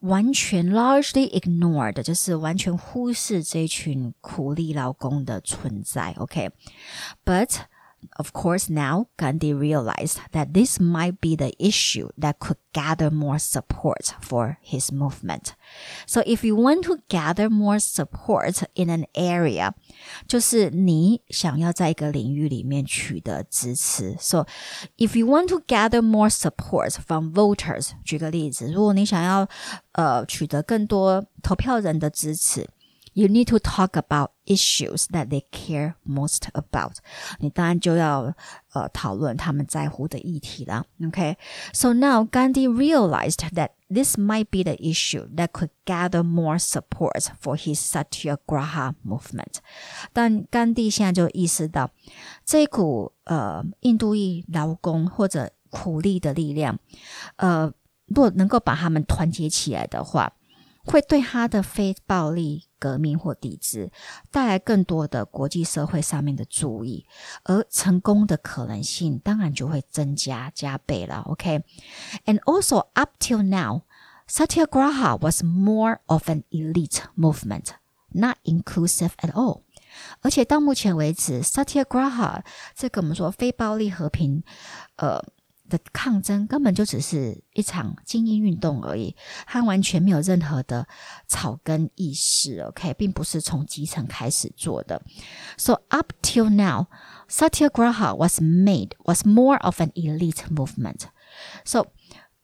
[0.00, 6.12] 完全 largely ignored，就是完全忽视这群苦力劳工的存在。
[6.18, 7.62] OK，but、okay?
[8.16, 13.40] Of course, now Gandhi realized that this might be the issue that could gather more
[13.40, 15.56] support for his movement.
[16.06, 19.72] So if you want to gather more support in an area,
[20.28, 24.16] 就是你想要在一个领域里面取得支持。
[24.20, 24.46] So
[24.96, 29.48] if you want to gather more support from voters，举个例子，如果你想要
[29.94, 32.68] 呃取得更多投票人的支持。
[33.14, 36.98] you need to talk about issues that they care most about.
[37.40, 38.34] 你当然就要
[38.72, 40.84] 呃讨论他们在乎的议题了。
[41.00, 41.36] Okay,
[41.72, 47.28] so now Gandhi realized that this might be the issue that could gather more support
[47.40, 49.56] for his Satyagraha movement.
[50.12, 51.90] 但甘地现在就意识到，
[52.44, 56.78] 这一股呃印度裔劳工或者苦力的力量，
[57.36, 57.72] 呃，
[58.06, 60.32] 如果能够把他们团结起来的话。
[60.85, 63.91] 会对他的非暴力革命或抵制
[64.31, 67.05] 带来更多的国际社会上面的注意，
[67.43, 71.23] 而成功的可能性当然就会增加加倍了。
[71.27, 73.83] OK，and also up till now,
[74.27, 77.67] Satyagraha was more of an elite movement,
[78.09, 79.61] not inclusive at all.
[80.21, 82.41] 而且到目前为止，Satyagraha
[82.75, 84.43] 这个我们说非暴力和平，
[84.97, 85.23] 呃。
[85.68, 89.14] 的抗争根本就只是一场精英运动而已，
[89.46, 90.86] 他完全没有任何的
[91.26, 95.02] 草根意识，OK，并不是从基层开始做的。
[95.58, 96.86] So up till now,
[97.28, 101.02] Satyagraha was made was more of an elite movement.
[101.64, 101.88] So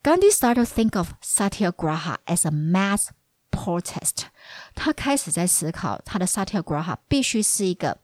[0.03, 3.09] Gandhi started to think of Satyagraha as a mass
[3.51, 4.27] protest.
[4.75, 7.99] 他开始在思考他的 Satyagraha 必须是一个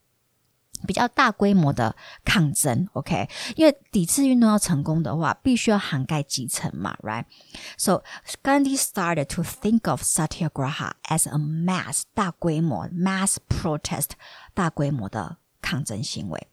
[0.86, 1.94] 比较大规模的
[2.24, 3.28] 抗争，OK？
[3.56, 8.02] 因为抵制运动要成功的话，必须要涵盖基层嘛，right？So
[8.42, 14.10] Gandhi started to think of Satyagraha as a mass 大规模 mass protest
[14.54, 16.48] 大规模的抗争行为，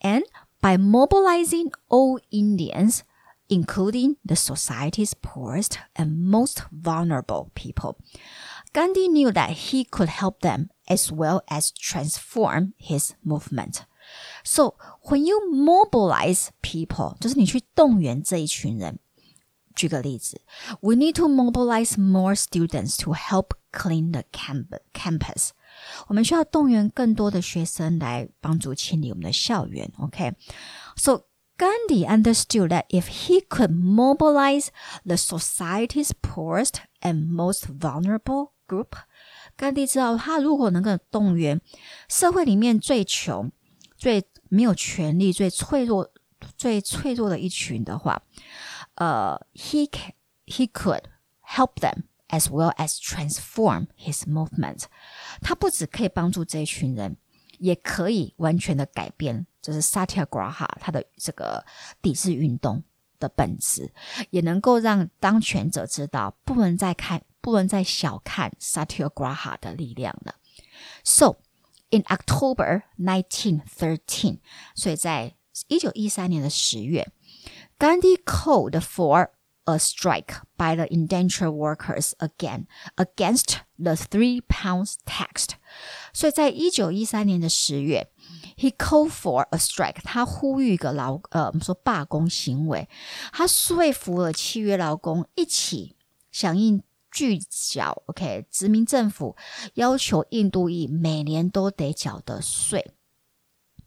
[0.00, 0.22] and
[0.60, 3.00] by mobilizing all Indians.
[3.50, 7.96] Including the society's poorest and most vulnerable people.
[8.74, 13.82] Gandhi knew that he could help them as well as transform his movement.
[14.42, 18.98] So when you mobilize people，就是你去动员这一群人。
[19.74, 20.40] 举个例子，
[20.80, 25.50] We need to mobilize more students to help clean the campus。
[26.08, 29.92] 我们需要动员更多的学生来帮助清理我们的校园。
[29.98, 34.68] OK，so Gandhi understood that if he could mobilize
[35.04, 38.96] the society's poorest and most vulnerable group，
[39.63, 41.61] 甘地知道，他如果能够动员
[42.09, 43.49] 社会里面最穷、
[43.95, 46.11] 最没有权利、最脆弱、
[46.57, 48.21] 最脆弱的一群的话，
[48.95, 49.89] 呃，he
[50.47, 51.03] he could
[51.47, 54.83] help them as well as transform his movement。
[55.39, 57.15] 他不只可以帮助这一群人，
[57.57, 61.65] 也可以完全的改变，就是 Satyagraha 他的这个
[62.01, 62.83] 抵制运动
[63.17, 63.93] 的本质，
[64.29, 67.23] 也能够让当权者知道，不能再看。
[67.42, 70.34] 不能再小看 Satyagraha 的力量了。
[71.04, 71.36] So
[71.90, 74.40] in October 1913，
[74.74, 75.34] 所以在
[75.66, 77.10] 一九一三年的十月，
[77.78, 79.30] Gandhi called for
[79.64, 85.48] a strike by the indentured workers again against the three pounds tax。
[86.12, 88.10] 所以在一九一三年的十月，
[88.56, 92.88] he called for a strike，他呼吁一个劳呃我们说罢工行为，
[93.32, 95.96] 他说服了契约劳工一起
[96.30, 96.82] 响应
[97.13, 99.35] 拒缴，OK，殖民政府
[99.75, 102.91] 要求印度裔每年都得缴的税。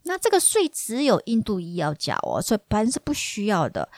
[0.03, 3.89] 那这个税只有印度裔要缴哦，所以白人是不需要的。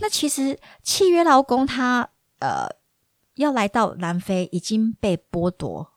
[0.00, 2.68] 那其实契约劳工他呃
[3.34, 5.94] 要来到南非已经被剥夺、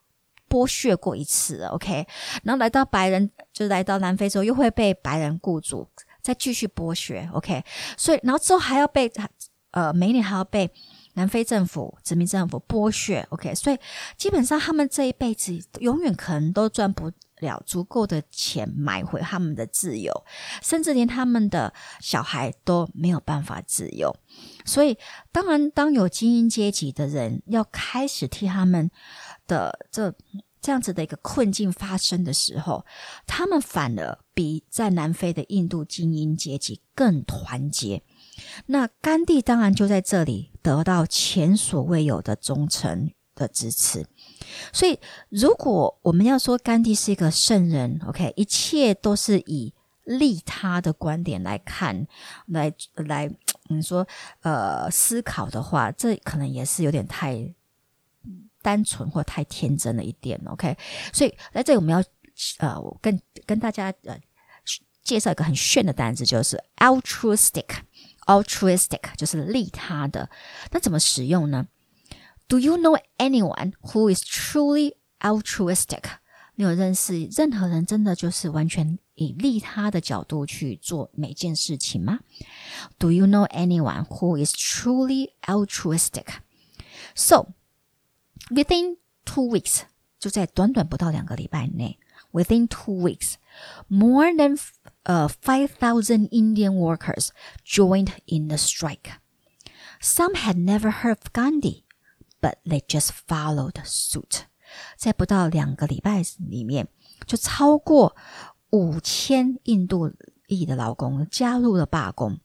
[0.49, 2.07] 剥削过一次了，OK，
[2.43, 5.87] 然后来到白人就来到南非之后又会被白人雇主
[6.23, 7.63] 再继续剥削，OK，
[7.95, 9.11] 所以然后之后还要被
[9.69, 10.71] 呃每年还要被。
[11.13, 13.77] 南非政府、殖民政府剥削，OK，所以
[14.17, 20.13] 基本上他们这一辈子永远可能都赚不了足够的钱买回他们的自由，
[20.61, 24.15] 甚至连他们的小孩都没有办法自由。
[24.63, 24.97] 所以，
[25.31, 28.89] 当然，当有精英阶级的人要开始替他们
[29.47, 30.13] 的这
[30.61, 32.85] 这样子的一个困境发生的时候，
[33.25, 38.03] 他们反而比在南非的印度精英阶级更团结。
[38.67, 44.05] 那甘地当然就在这里得到前所未有的忠诚的支持。
[44.73, 52.05] 所以，如果我们要说甘地是一个圣人，OK，一切都是以利他的观点来看，
[52.47, 53.31] 来来，
[53.69, 54.05] 你说
[54.41, 57.53] 呃思考的话，这可能也是有点太
[58.61, 60.75] 单纯或太天真了一点，OK。
[61.13, 62.03] 所以，在这里我们要
[62.59, 64.19] 呃，跟跟大家呃
[65.03, 67.65] 介绍一个很炫的单词，就是 altruistic。
[68.30, 70.30] altruistic 就是利他的，
[70.70, 71.68] 那怎么使用呢？
[72.48, 76.02] Do you know anyone who is truly altruistic？
[76.54, 82.20] 你有认识任何人真的就是完全以利他的角度去做每件事情吗？
[82.98, 86.26] Do you know anyone who is truly altruistic?
[87.14, 87.48] So
[88.48, 89.82] within two weeks，
[90.18, 91.98] 就在短短不到两个礼拜内，
[92.32, 93.34] within two weeks,
[93.88, 94.58] more than
[95.04, 97.30] uh, 5,000 Indian workers
[97.64, 99.12] joined in the strike.
[100.00, 101.84] Some had never heard of Gandhi,
[102.40, 104.44] but they just followed suit.
[104.96, 106.88] 在不到两个礼拜里面，
[107.26, 108.14] 就超过
[108.70, 110.12] 五千印度
[110.48, 112.38] 裔的劳工加入了罢工，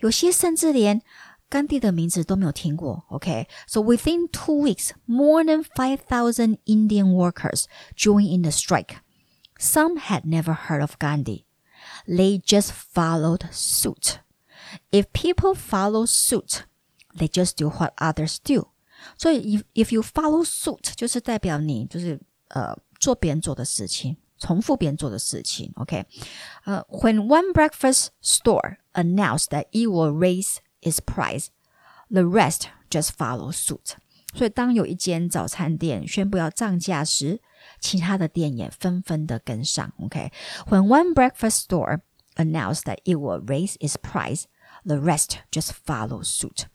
[0.00, 1.00] 有些甚至连
[1.48, 3.04] 甘地的名字都没有听过。
[3.08, 3.96] OK，so、okay?
[3.96, 7.64] within two weeks, more than five thousand Indian workers
[7.96, 8.96] joined in the strike.
[9.58, 11.44] Some had never heard of Gandhi.
[12.06, 14.18] They just followed suit.
[14.90, 16.64] If people follow suit,
[17.16, 18.68] they just do what others do.
[19.16, 25.72] 所以，if if you follow suit，就是代表你就是呃做别人做的事情， 重复别人做的事情。
[25.76, 26.04] OK，
[26.64, 31.46] 呃、uh,，When one breakfast store announced that it will raise its price,
[32.10, 33.92] the rest just follow suit.
[34.34, 37.40] 所以，当有一间早餐店宣布要涨价时，
[37.80, 39.92] 其他的店也纷纷的跟上。
[40.00, 40.86] OK，When、okay?
[40.86, 42.00] one breakfast store
[42.36, 44.44] announced that it will raise its price,
[44.84, 46.66] the rest just follow suit.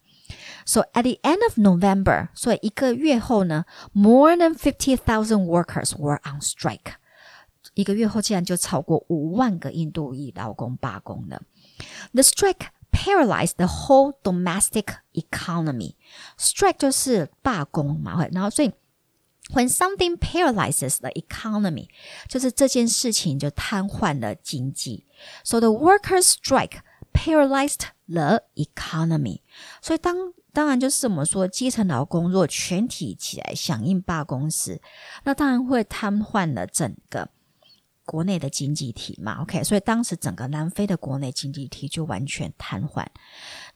[0.64, 6.94] So at the end of November，所以一个月后呢，more than fifty thousand workers were on strike。
[7.74, 11.42] 一个月后，竟然就超过五万个印度裔劳工罢工了。
[12.12, 15.96] The strike paralyzed the whole domestic economy.
[16.38, 18.72] Strike 就是罢工嘛，然后所以
[19.52, 21.88] when something paralyzes the economy，
[22.28, 25.06] 就是这件事情就瘫痪了经济。
[25.44, 26.78] So the workers' strike
[27.12, 29.40] paralyzed the economy。
[29.82, 34.80] 所以当当然就是我们说基层劳工若全体起来响应罢工时，
[35.24, 37.28] 那当然会瘫痪了整个。
[38.06, 43.06] 国内的经济体嘛，OK，所以当时整个南非的国内经济体就完全瘫痪。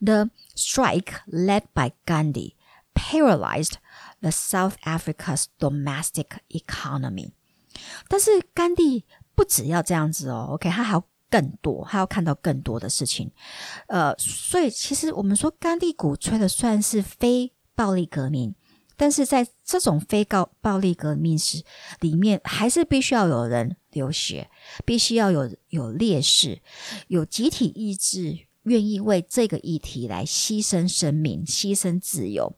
[0.05, 2.53] The strike led by Gandhi
[2.95, 3.77] paralyzed
[4.24, 7.34] the South Africa's domestic economy。
[8.08, 9.06] 但是甘地
[9.36, 13.32] 不只要这样子哦，OK，他还要更多，他要看到更多的事情。
[13.88, 18.56] 呃，所以其实我们说甘地鼓吹的算是非暴力革命。
[18.96, 21.64] 但是在这种非告暴力革命时，
[22.00, 24.52] 里面还是必须要有人流血，
[24.86, 26.62] 必须要有有烈士，
[27.08, 32.56] 有集体意志，愿意为这个议题来牺牲生命、牺牲自由。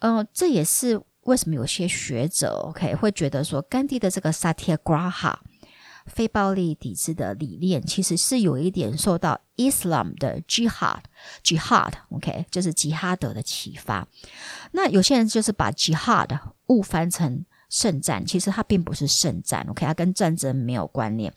[0.00, 5.34] 嗯，这也是为什么有些学者 OK 会觉得说，甘地的这个 Satyagraha。
[6.06, 14.06] 非暴力抵制的理念其实是有一点受到 Islam 的 Jihad，Jihad，OK，就是吉哈德的启发。
[14.72, 21.32] 那有些人就是把 Jihad 误翻成圣战，其实它并不是圣战，OK，它跟战争没有关联。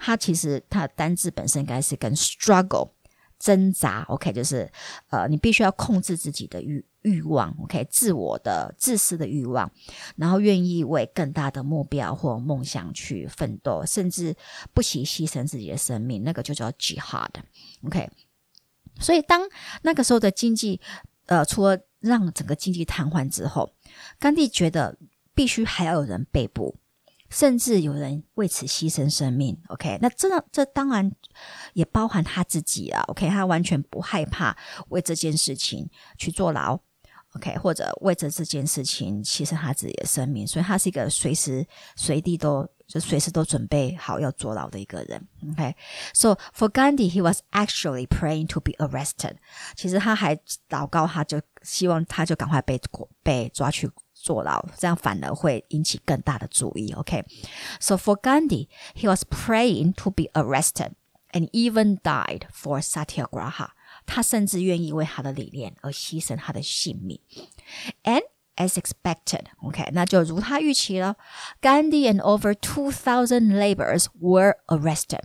[0.00, 2.90] 它其实它的单字本身应该是跟 struggle。
[3.38, 4.68] 挣扎，OK，就是
[5.10, 9.70] 呃，你必须要控制自己的欲欲望，OK，自我的自私的欲望，
[10.16, 14.36] 然后愿意为更大的目标或梦想去奋斗，甚至
[14.74, 18.10] 不惜牺牲自己的生命，那个就叫 jihad，OK。
[19.00, 19.42] 所以当
[19.82, 20.80] 那个时候的经济，
[21.26, 23.74] 呃，除了让整个经济瘫痪之后，
[24.18, 24.98] 甘地觉得
[25.34, 26.78] 必须还要有人被捕。
[27.30, 29.98] 甚至有人为此牺牲生命，OK？
[30.00, 31.12] 那这这当然
[31.74, 33.28] 也包含他自己啊，OK？
[33.28, 34.56] 他完全不害怕
[34.88, 36.80] 为这件事情去坐牢
[37.35, 37.57] ，OK？
[37.57, 49.37] 或者为着这件事情牺牲他自己的生命，所以他是一个随时随地都就随时都准备好要坐牢的一个人，OK？So for Gandhi, he was actually praying to be arrested。
[49.75, 50.35] 其实他还
[50.69, 52.79] 祷告，他就希望他就赶快被
[53.23, 53.89] 被抓去。
[54.15, 56.93] 坐牢，这样反而会引起更大的注意。
[56.93, 57.99] OK，so、okay?
[57.99, 60.93] for Gandhi, he was praying to be arrested
[61.33, 63.71] and even died for satyagraha。
[64.08, 67.20] 他甚至愿意为他的理念而牺牲他的性命。
[68.02, 68.22] And
[68.56, 71.16] as expected, OK，那就如他预期了
[71.60, 75.20] ，Gandhi and over two thousand laborers were arrested。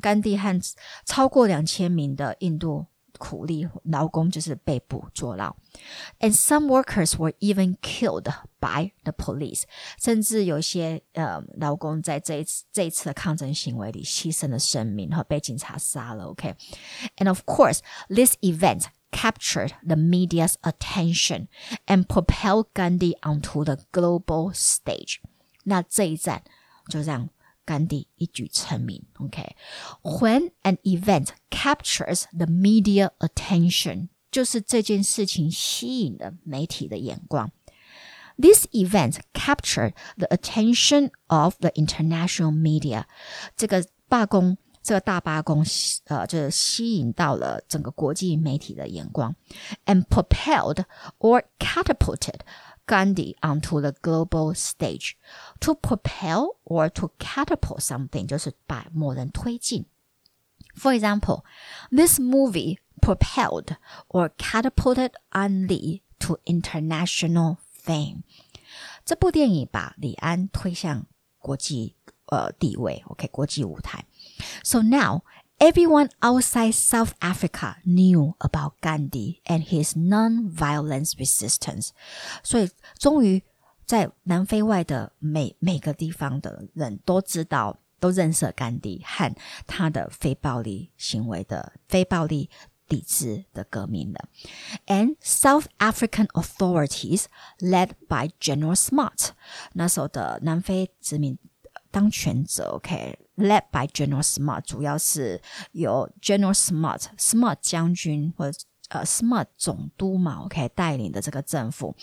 [0.00, 0.60] 甘地和
[1.04, 2.86] 超过两千名的印度
[3.19, 5.55] 苦力劳工就是被捕坐牢，
[6.19, 8.25] and some workers were even killed
[8.59, 9.63] by the police，
[10.01, 16.25] 甚至有些呃劳工在这一次这一次的抗争行为里牺牲了生命和被警察杀了。
[16.25, 17.79] OK，and of course
[18.09, 21.47] this event captured the media's attention
[21.85, 25.17] and propelled Gandhi onto the global stage。
[25.65, 26.43] 那这一战
[26.89, 27.29] 就让甘
[27.87, 29.03] 地一举成名。
[29.19, 30.51] OK，when、okay?
[30.63, 37.51] an event captures the media attention，就是这件事情吸引了媒体的眼光。
[38.35, 43.03] This event captured the attention of the international media。
[43.55, 45.63] 这个罢工，这个大罢工，
[46.05, 49.35] 呃，就是吸引到了整个国际媒体的眼光，
[49.85, 50.83] and propelled
[51.19, 52.39] or catapulted
[52.88, 55.16] Gandhi onto the global stage.
[55.60, 59.84] To propel or to catapult something 就是把某人推进。
[60.74, 61.44] For example,
[61.90, 63.76] this movie propelled
[64.08, 68.22] or catapulted Ang Lee to international fame.
[69.04, 71.06] 这部电影把李安推向
[71.38, 71.94] 国际
[72.26, 74.04] 呃地位，OK，国际舞台。
[74.62, 75.22] So now
[75.59, 81.91] Everyone outside South Africa knew about Gandhi and his non-violence resistance。
[82.43, 83.43] 所以，终于
[83.85, 89.33] 在南非外的每每个地方的人都知道，都认识甘地和
[89.65, 92.49] 他的非暴力行为的非暴力
[92.89, 94.27] 抵制的革命了。
[94.87, 97.25] And South African authorities,
[97.59, 99.29] led by General Smart，
[99.73, 101.37] 那时候的南非殖民
[101.91, 108.59] 当权者，OK，led by General Smart，主要是由 General Smart Smart 将军或者
[108.89, 111.95] 呃 Smart 总督嘛，OK 带领的这个政府，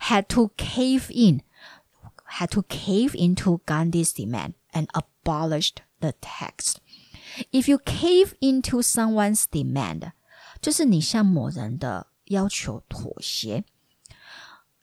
[0.00, 6.74] had to cave in。had to cave into Gandhi's demand and abolished the tax.
[7.50, 10.12] If you cave into someone's demand，
[10.62, 13.64] 就是你向某人的要求妥协。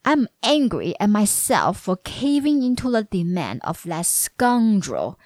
[0.04, 5.16] I'm angry at myself for caving into the demand of that scoundrel。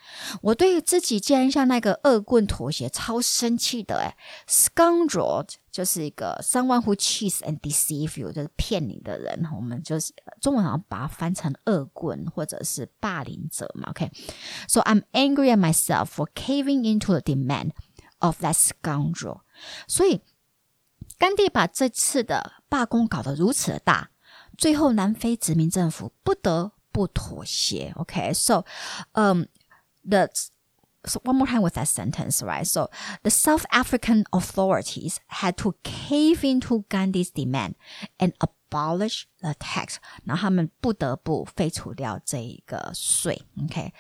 [0.40, 4.16] 我对自己竟然向那个恶棍妥协，超生气的哎！
[4.48, 9.46] Scoundrel 就是一个 someone who cheats and deceive you，就是骗你的人。
[9.54, 13.90] 我们就是中文好像把它翻成恶棍或者是霸凌者嘛。
[13.90, 14.84] OK，so、okay?
[14.84, 17.70] I'm angry at myself for caving into the demand
[18.18, 19.42] of that scoundrel。
[19.86, 20.22] 所以
[21.18, 24.08] 甘地把这次的罢工搞得如此的大。
[24.56, 27.92] 最后，南非殖民政府不得不妥协。
[27.96, 28.64] OK，so，
[29.12, 29.48] 嗯，
[30.08, 30.28] the
[31.04, 32.64] so one more time with that sentence, right?
[32.64, 32.90] So
[33.22, 37.74] the South African authorities had to cave into Gandhi's demand
[38.18, 39.96] and abolish the tax.
[40.24, 43.42] 然后他们不得不废除掉这一个税。
[43.64, 43.92] OK，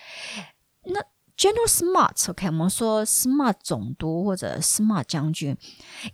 [0.84, 1.00] 那
[1.36, 5.56] General Smart，OK，、okay, 我们说 Smart 总督或者 Smart 将军，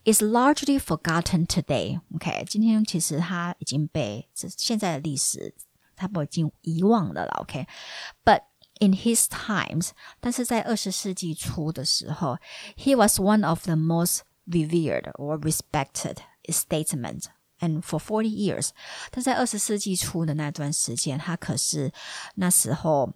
[0.04, 5.54] is largely forgotten today。OK，今天其实他已经被现在的历史，
[5.96, 7.32] 他不已经遗忘了了。
[7.42, 8.42] OK，but、okay?
[8.80, 9.90] in his times，
[10.20, 12.38] 但是在二十世纪初的时候，
[12.76, 18.70] he was one of the most revered or respected statesmen。And for forty years，
[19.10, 21.92] 但在二十世纪初的那段时间，他可是
[22.36, 23.12] 那时候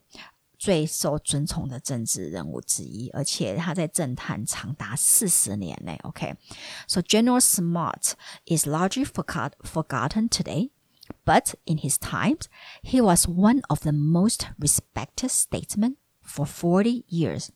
[0.58, 5.98] 最受尊崇的政治人物之一，而且他在政坛长达四十年内。
[6.04, 7.04] OK，so、okay?
[7.08, 8.12] General Smart
[8.46, 10.70] is largely forgot forgotten today.
[11.24, 12.46] But in his times,
[12.82, 17.48] he was one of the most respected statesmen for 40 years.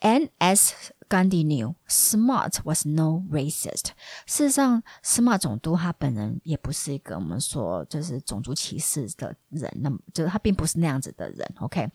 [0.00, 0.72] And as
[1.08, 3.90] Gandhi knew Smart was no racist。
[4.26, 11.54] 事实上，Smart 总督他本人也不是一个我们说就是种族歧视的人，那么就是他并不是那样子的人。
[11.60, 11.90] OK，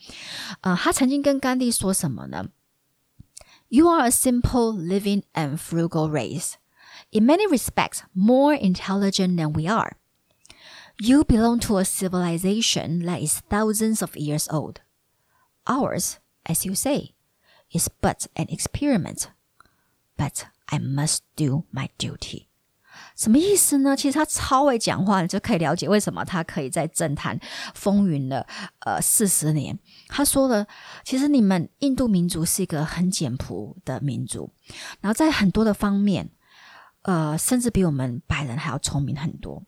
[0.62, 2.48] 呃，他曾经跟甘地说什么呢？
[3.70, 6.54] You are a simple, living, and frugal race.
[7.12, 9.98] In many respects, more intelligent than we are.
[11.00, 14.78] You belong to a civilization that is thousands of years old.
[15.66, 17.14] Ours, as you say,
[17.73, 19.25] Is but an experiment,
[20.17, 22.47] but I must do my duty.
[23.17, 23.97] 什么意思呢？
[23.97, 27.39] 其实他超会讲话，你就可以了解为什么他可以在政坛
[27.75, 28.47] 风云了
[28.81, 29.79] 呃四十年。
[30.09, 30.67] 他说了，
[31.03, 34.51] 其实你们印度民族是一个很简朴的民族，
[35.01, 36.31] 然后在很多的方面，
[37.03, 39.63] 呃，甚至比我们白人还要聪明很多。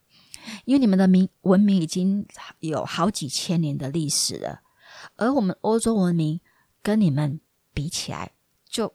[0.66, 2.26] 因为你们的民文明已经
[2.60, 4.60] 有好几千年的历史了，
[5.16, 6.40] 而我们欧洲文明
[6.82, 7.40] 跟你们。
[7.73, 8.31] 比起来
[8.67, 8.93] 就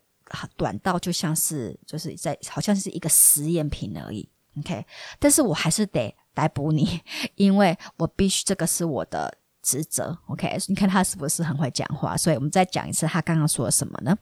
[0.57, 4.29] 短到就像是就是在好像是一个实验品而已，
[4.59, 4.85] OK。
[5.19, 7.01] 但是我还是得逮捕你，
[7.37, 10.57] 因为我必须这个是我的职责，OK。
[10.69, 12.17] 你看他是不是很会讲话？
[12.17, 14.19] 所以我们再讲一次，他刚刚说了什么呢？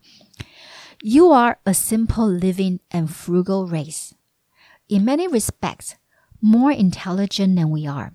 [1.01, 4.13] You are a simple, living, and frugal race.
[4.87, 5.95] In many respects,
[6.41, 8.13] more intelligent than we are.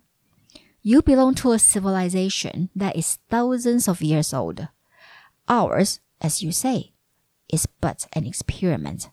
[0.81, 4.67] You belong to a civilization that is thousands of years old.
[5.47, 6.93] Ours as you say,
[7.47, 9.05] is but an experiment,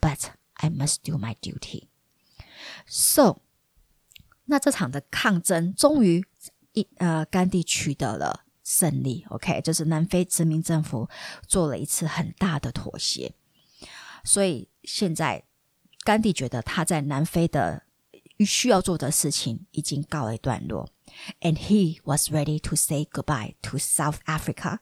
[0.00, 1.88] but I must do my duty.
[2.86, 3.42] So，
[4.46, 6.24] 那这场的抗争终于
[6.72, 9.26] 一呃，甘地取得了胜利。
[9.30, 11.08] OK，就是南非殖民政府
[11.46, 13.34] 做了一次很大的妥协，
[14.24, 15.44] 所以现在
[16.04, 17.84] 甘地觉得他在南非的
[18.46, 20.88] 需要做的事情已经告一段落。
[21.40, 24.78] and he was ready to say goodbye to South Africa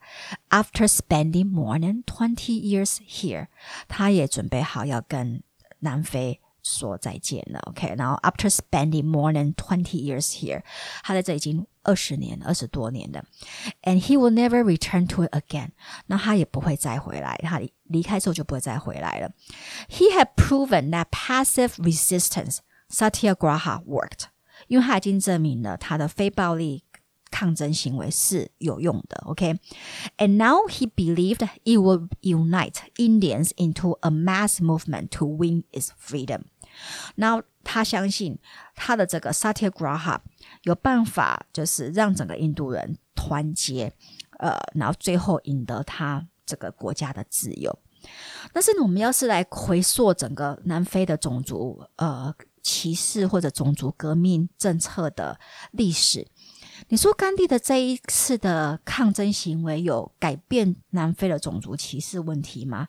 [0.51, 3.49] after spending more than twenty years here.
[3.89, 5.43] 他也准备好要跟
[5.81, 7.95] 南非说再见了，OK。
[7.97, 10.63] 然后 after spending more than twenty years here，
[11.03, 13.25] 他在这已经二十年、二十多年了，
[13.83, 15.71] and he will never return to it again。
[16.07, 19.31] 那他也不会再回来，他离开之后就不会再回来了。
[19.89, 22.59] He had proven that passive resistance,
[22.91, 24.25] satyagraha, worked。
[24.72, 26.82] 因为他已经证明了他的非暴力
[27.30, 29.58] 抗争行为是有用的，OK？And、
[30.18, 30.28] okay?
[30.28, 36.44] now he believed it would unite Indians into a mass movement to win its freedom.
[37.16, 38.40] Now 他相信
[38.74, 40.20] 他的这个 Satyagraha
[40.64, 43.92] 有办法，就是让整个印度人团结，
[44.40, 47.78] 呃，然后最后赢得他这个国家的自由。
[48.54, 52.34] 但是，我们要是来回溯整个南非的种族，呃。
[52.62, 55.40] 歧视或者种族革命政策的
[55.72, 56.28] 历史，
[56.90, 62.88] 你说甘地的这一次的抗争行为有改变南非的种族歧视问题吗？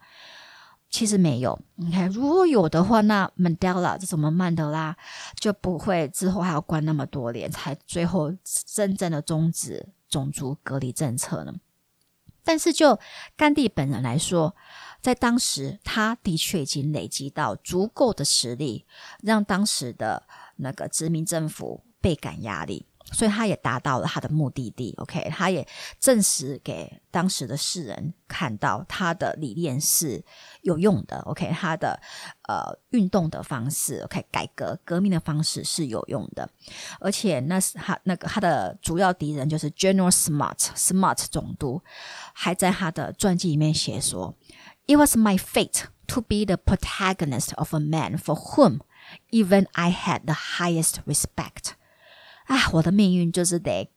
[0.90, 1.58] 其实没有。
[1.76, 4.94] 你看，如果有的话，那 Mandela 这什么曼德拉
[5.36, 8.30] 就不会之后还要关那么多年，才最后
[8.66, 11.54] 真正的终止种族隔离政策呢？
[12.44, 12.98] 但是就
[13.36, 14.54] 甘地本人来说，
[15.02, 18.86] 在当时他的确已经累积到足够的实力，
[19.20, 20.22] 让当时的
[20.56, 22.86] 那个殖民政府倍感压力。
[23.10, 25.66] 所以他也达到了他的目的地，OK，他也
[25.98, 30.24] 证实给当时的世人看到他的理念是
[30.62, 32.00] 有用的，OK，他的
[32.48, 36.48] 呃运动的方式，OK，改革革命的方式是有用的，
[37.00, 41.82] 而且那是他那个他的主要敌人就是 General Smart，Smart 总督，
[42.32, 44.34] 还在他的传记里面写说
[44.85, 48.81] ，It was my fate to be the protagonist of a man for whom
[49.31, 51.71] even I had the highest respect。
[52.45, 53.89] 啊，我的命运就是得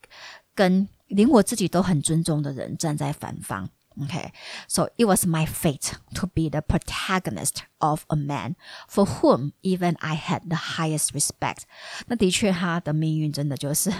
[0.55, 3.71] 跟连我自己都很尊重的人站在反方。
[4.01, 8.55] OK，so it was my fate to be the protagonist of a man
[8.89, 11.63] for whom even I had the highest respect。
[12.07, 13.93] 那的确，他的命运真的就是，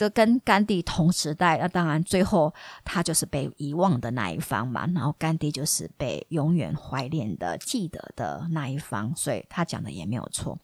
[0.00, 1.58] 这跟甘地同时代。
[1.58, 4.86] 那当然，最后他就是被遗忘的那一方嘛。
[4.94, 9.14] 然后甘地就是被永远怀念的、记得的那一方。
[9.14, 10.58] 所以他讲的也没有错。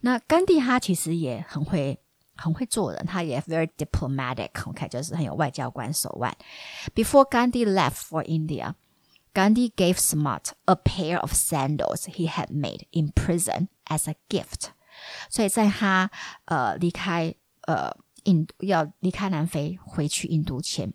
[0.00, 1.98] 那甘地他其实也很会。
[2.36, 6.36] 很会做人，他也 very diplomatic，OK，、okay, 就是很有外交官手腕。
[6.92, 8.74] Before Gandhi left for India,
[9.32, 14.70] Gandhi gave Smart a pair of sandals he had made in prison as a gift。
[15.30, 16.10] 所以在他
[16.46, 17.32] 呃离开
[17.68, 20.92] 呃印度要离开南非回去印度前，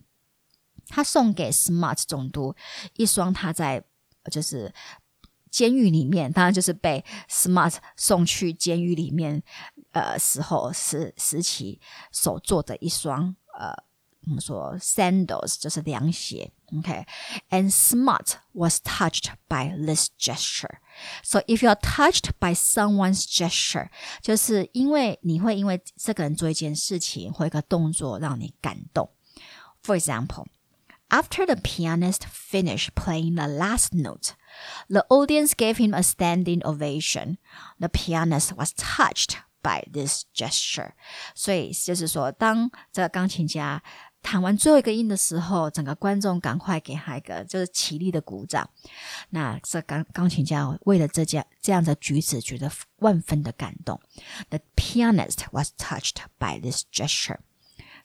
[0.88, 2.55] 他送给 Smart 总督
[2.93, 3.84] 一双他在
[4.32, 4.73] 就是
[5.49, 9.41] 监狱里面，当然就是被 Smart 送去监狱里面
[9.91, 11.80] 呃时候时时期
[12.11, 13.73] 所做的一双呃
[14.26, 20.78] 我们说 sandals 就是凉鞋，OK，and Smart was touched by this gesture.
[21.22, 23.91] So if you are touched by someone's gesture，
[24.22, 29.11] 就是因为你会因为这个人做一件事情或一个动作让你感动。
[29.82, 30.47] For example.
[31.11, 34.32] After the pianist finished playing the last note,
[34.89, 37.37] the audience gave him a standing ovation.
[37.78, 40.93] The pianist was touched by this gesture.
[41.35, 43.82] 所以就是说，当这个钢琴家
[44.22, 48.68] 弹完最后一个音的时候，整个观众赶快给他一个就是起立的鼓掌。
[49.30, 54.01] 那这钢钢琴家为了这件这样的举止，觉得万分的感动。
[54.49, 57.41] The pianist was touched by this gesture.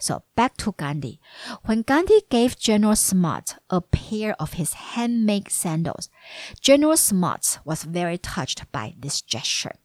[0.01, 1.19] So back to Gandhi.
[1.65, 6.07] When Gandhi gave General Smart a pair of his handmade sandals,
[6.61, 9.75] General Smart was very touched by this gesture.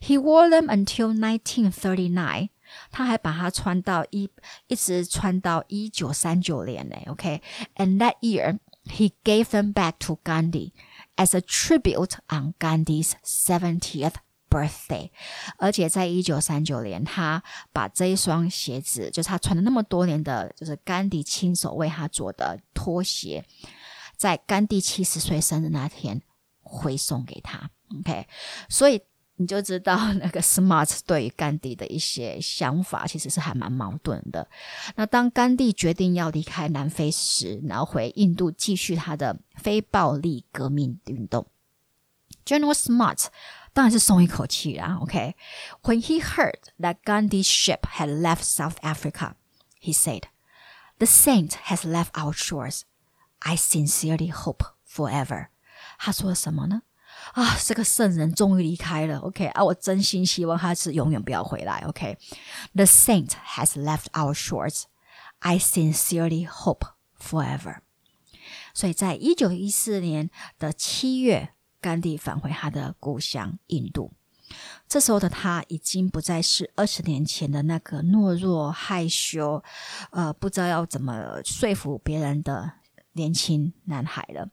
[0.00, 2.50] He wore them until 1939.
[2.91, 4.29] 他还把它穿到一
[4.67, 10.71] 一直穿到一九三九年呢，OK，and that year he gave them back to Gandhi
[11.15, 14.15] as a tribute on Gandhi's 70th
[14.49, 15.11] birthday，
[15.57, 23.43] 而且在一九三九年，他把这一双鞋子，就是他穿了那么多年的，就是甘地亲手为他做的拖鞋，
[24.15, 26.21] 在甘地七十岁生日那天
[26.61, 27.69] 回送给他。
[27.99, 28.27] OK，
[28.69, 29.01] 所以。
[29.39, 34.47] 你就知道那个 Smart 对于甘地的一些想法其实是还蛮矛盾的。
[34.95, 41.45] 那当甘地决定要离开南非时，然后回印度继续他的非暴力革命运动
[42.45, 43.27] ，General Smart
[43.73, 44.97] 当然是松一口气啦。
[45.01, 49.33] OK，When he heard that Gandhi's ship had left South Africa,
[49.79, 50.23] he said,
[50.97, 52.81] "The saint has left our shores.
[53.37, 55.49] I sincerely hope forever."
[55.99, 56.81] 他说什么呢？
[57.33, 59.19] 啊，这个圣人终于离开了。
[59.19, 61.83] OK，啊，我真心希望他是永远不要回来。
[61.87, 64.83] OK，The saint has left our shores.
[65.39, 66.87] I sincerely hope
[67.19, 67.77] forever.
[68.73, 74.13] 所以在一九一四年的七月，甘地返回他的故乡印度。
[74.87, 79.61] 这时候的他已经不再是二十年前的那个懦弱、害羞，
[80.11, 82.71] 呃，不知道要怎么说服别人的。
[83.17, 84.49] 年轻男孩了，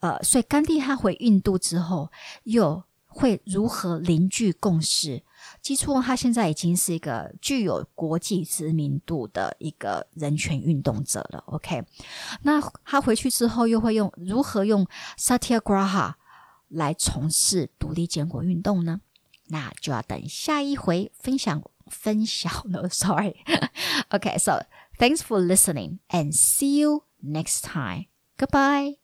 [0.00, 2.10] 呃，所以甘地他回印度之后，
[2.42, 5.22] 又会如何凝聚共识？
[5.62, 11.42] 基础他现在已经是一个具有国际知名度的一个人权运动者了。
[11.46, 11.84] OK，
[12.42, 14.86] 那他回去之后又会用如何用
[15.18, 16.14] Satyagraha
[16.68, 19.00] 来从事独立建国运动呢？
[19.48, 22.88] 那就要等下一回分享分享了。
[22.92, 24.64] Sorry，OK，so
[24.98, 27.09] thanks for listening and see you.
[27.22, 28.06] Next time.
[28.38, 28.99] Goodbye.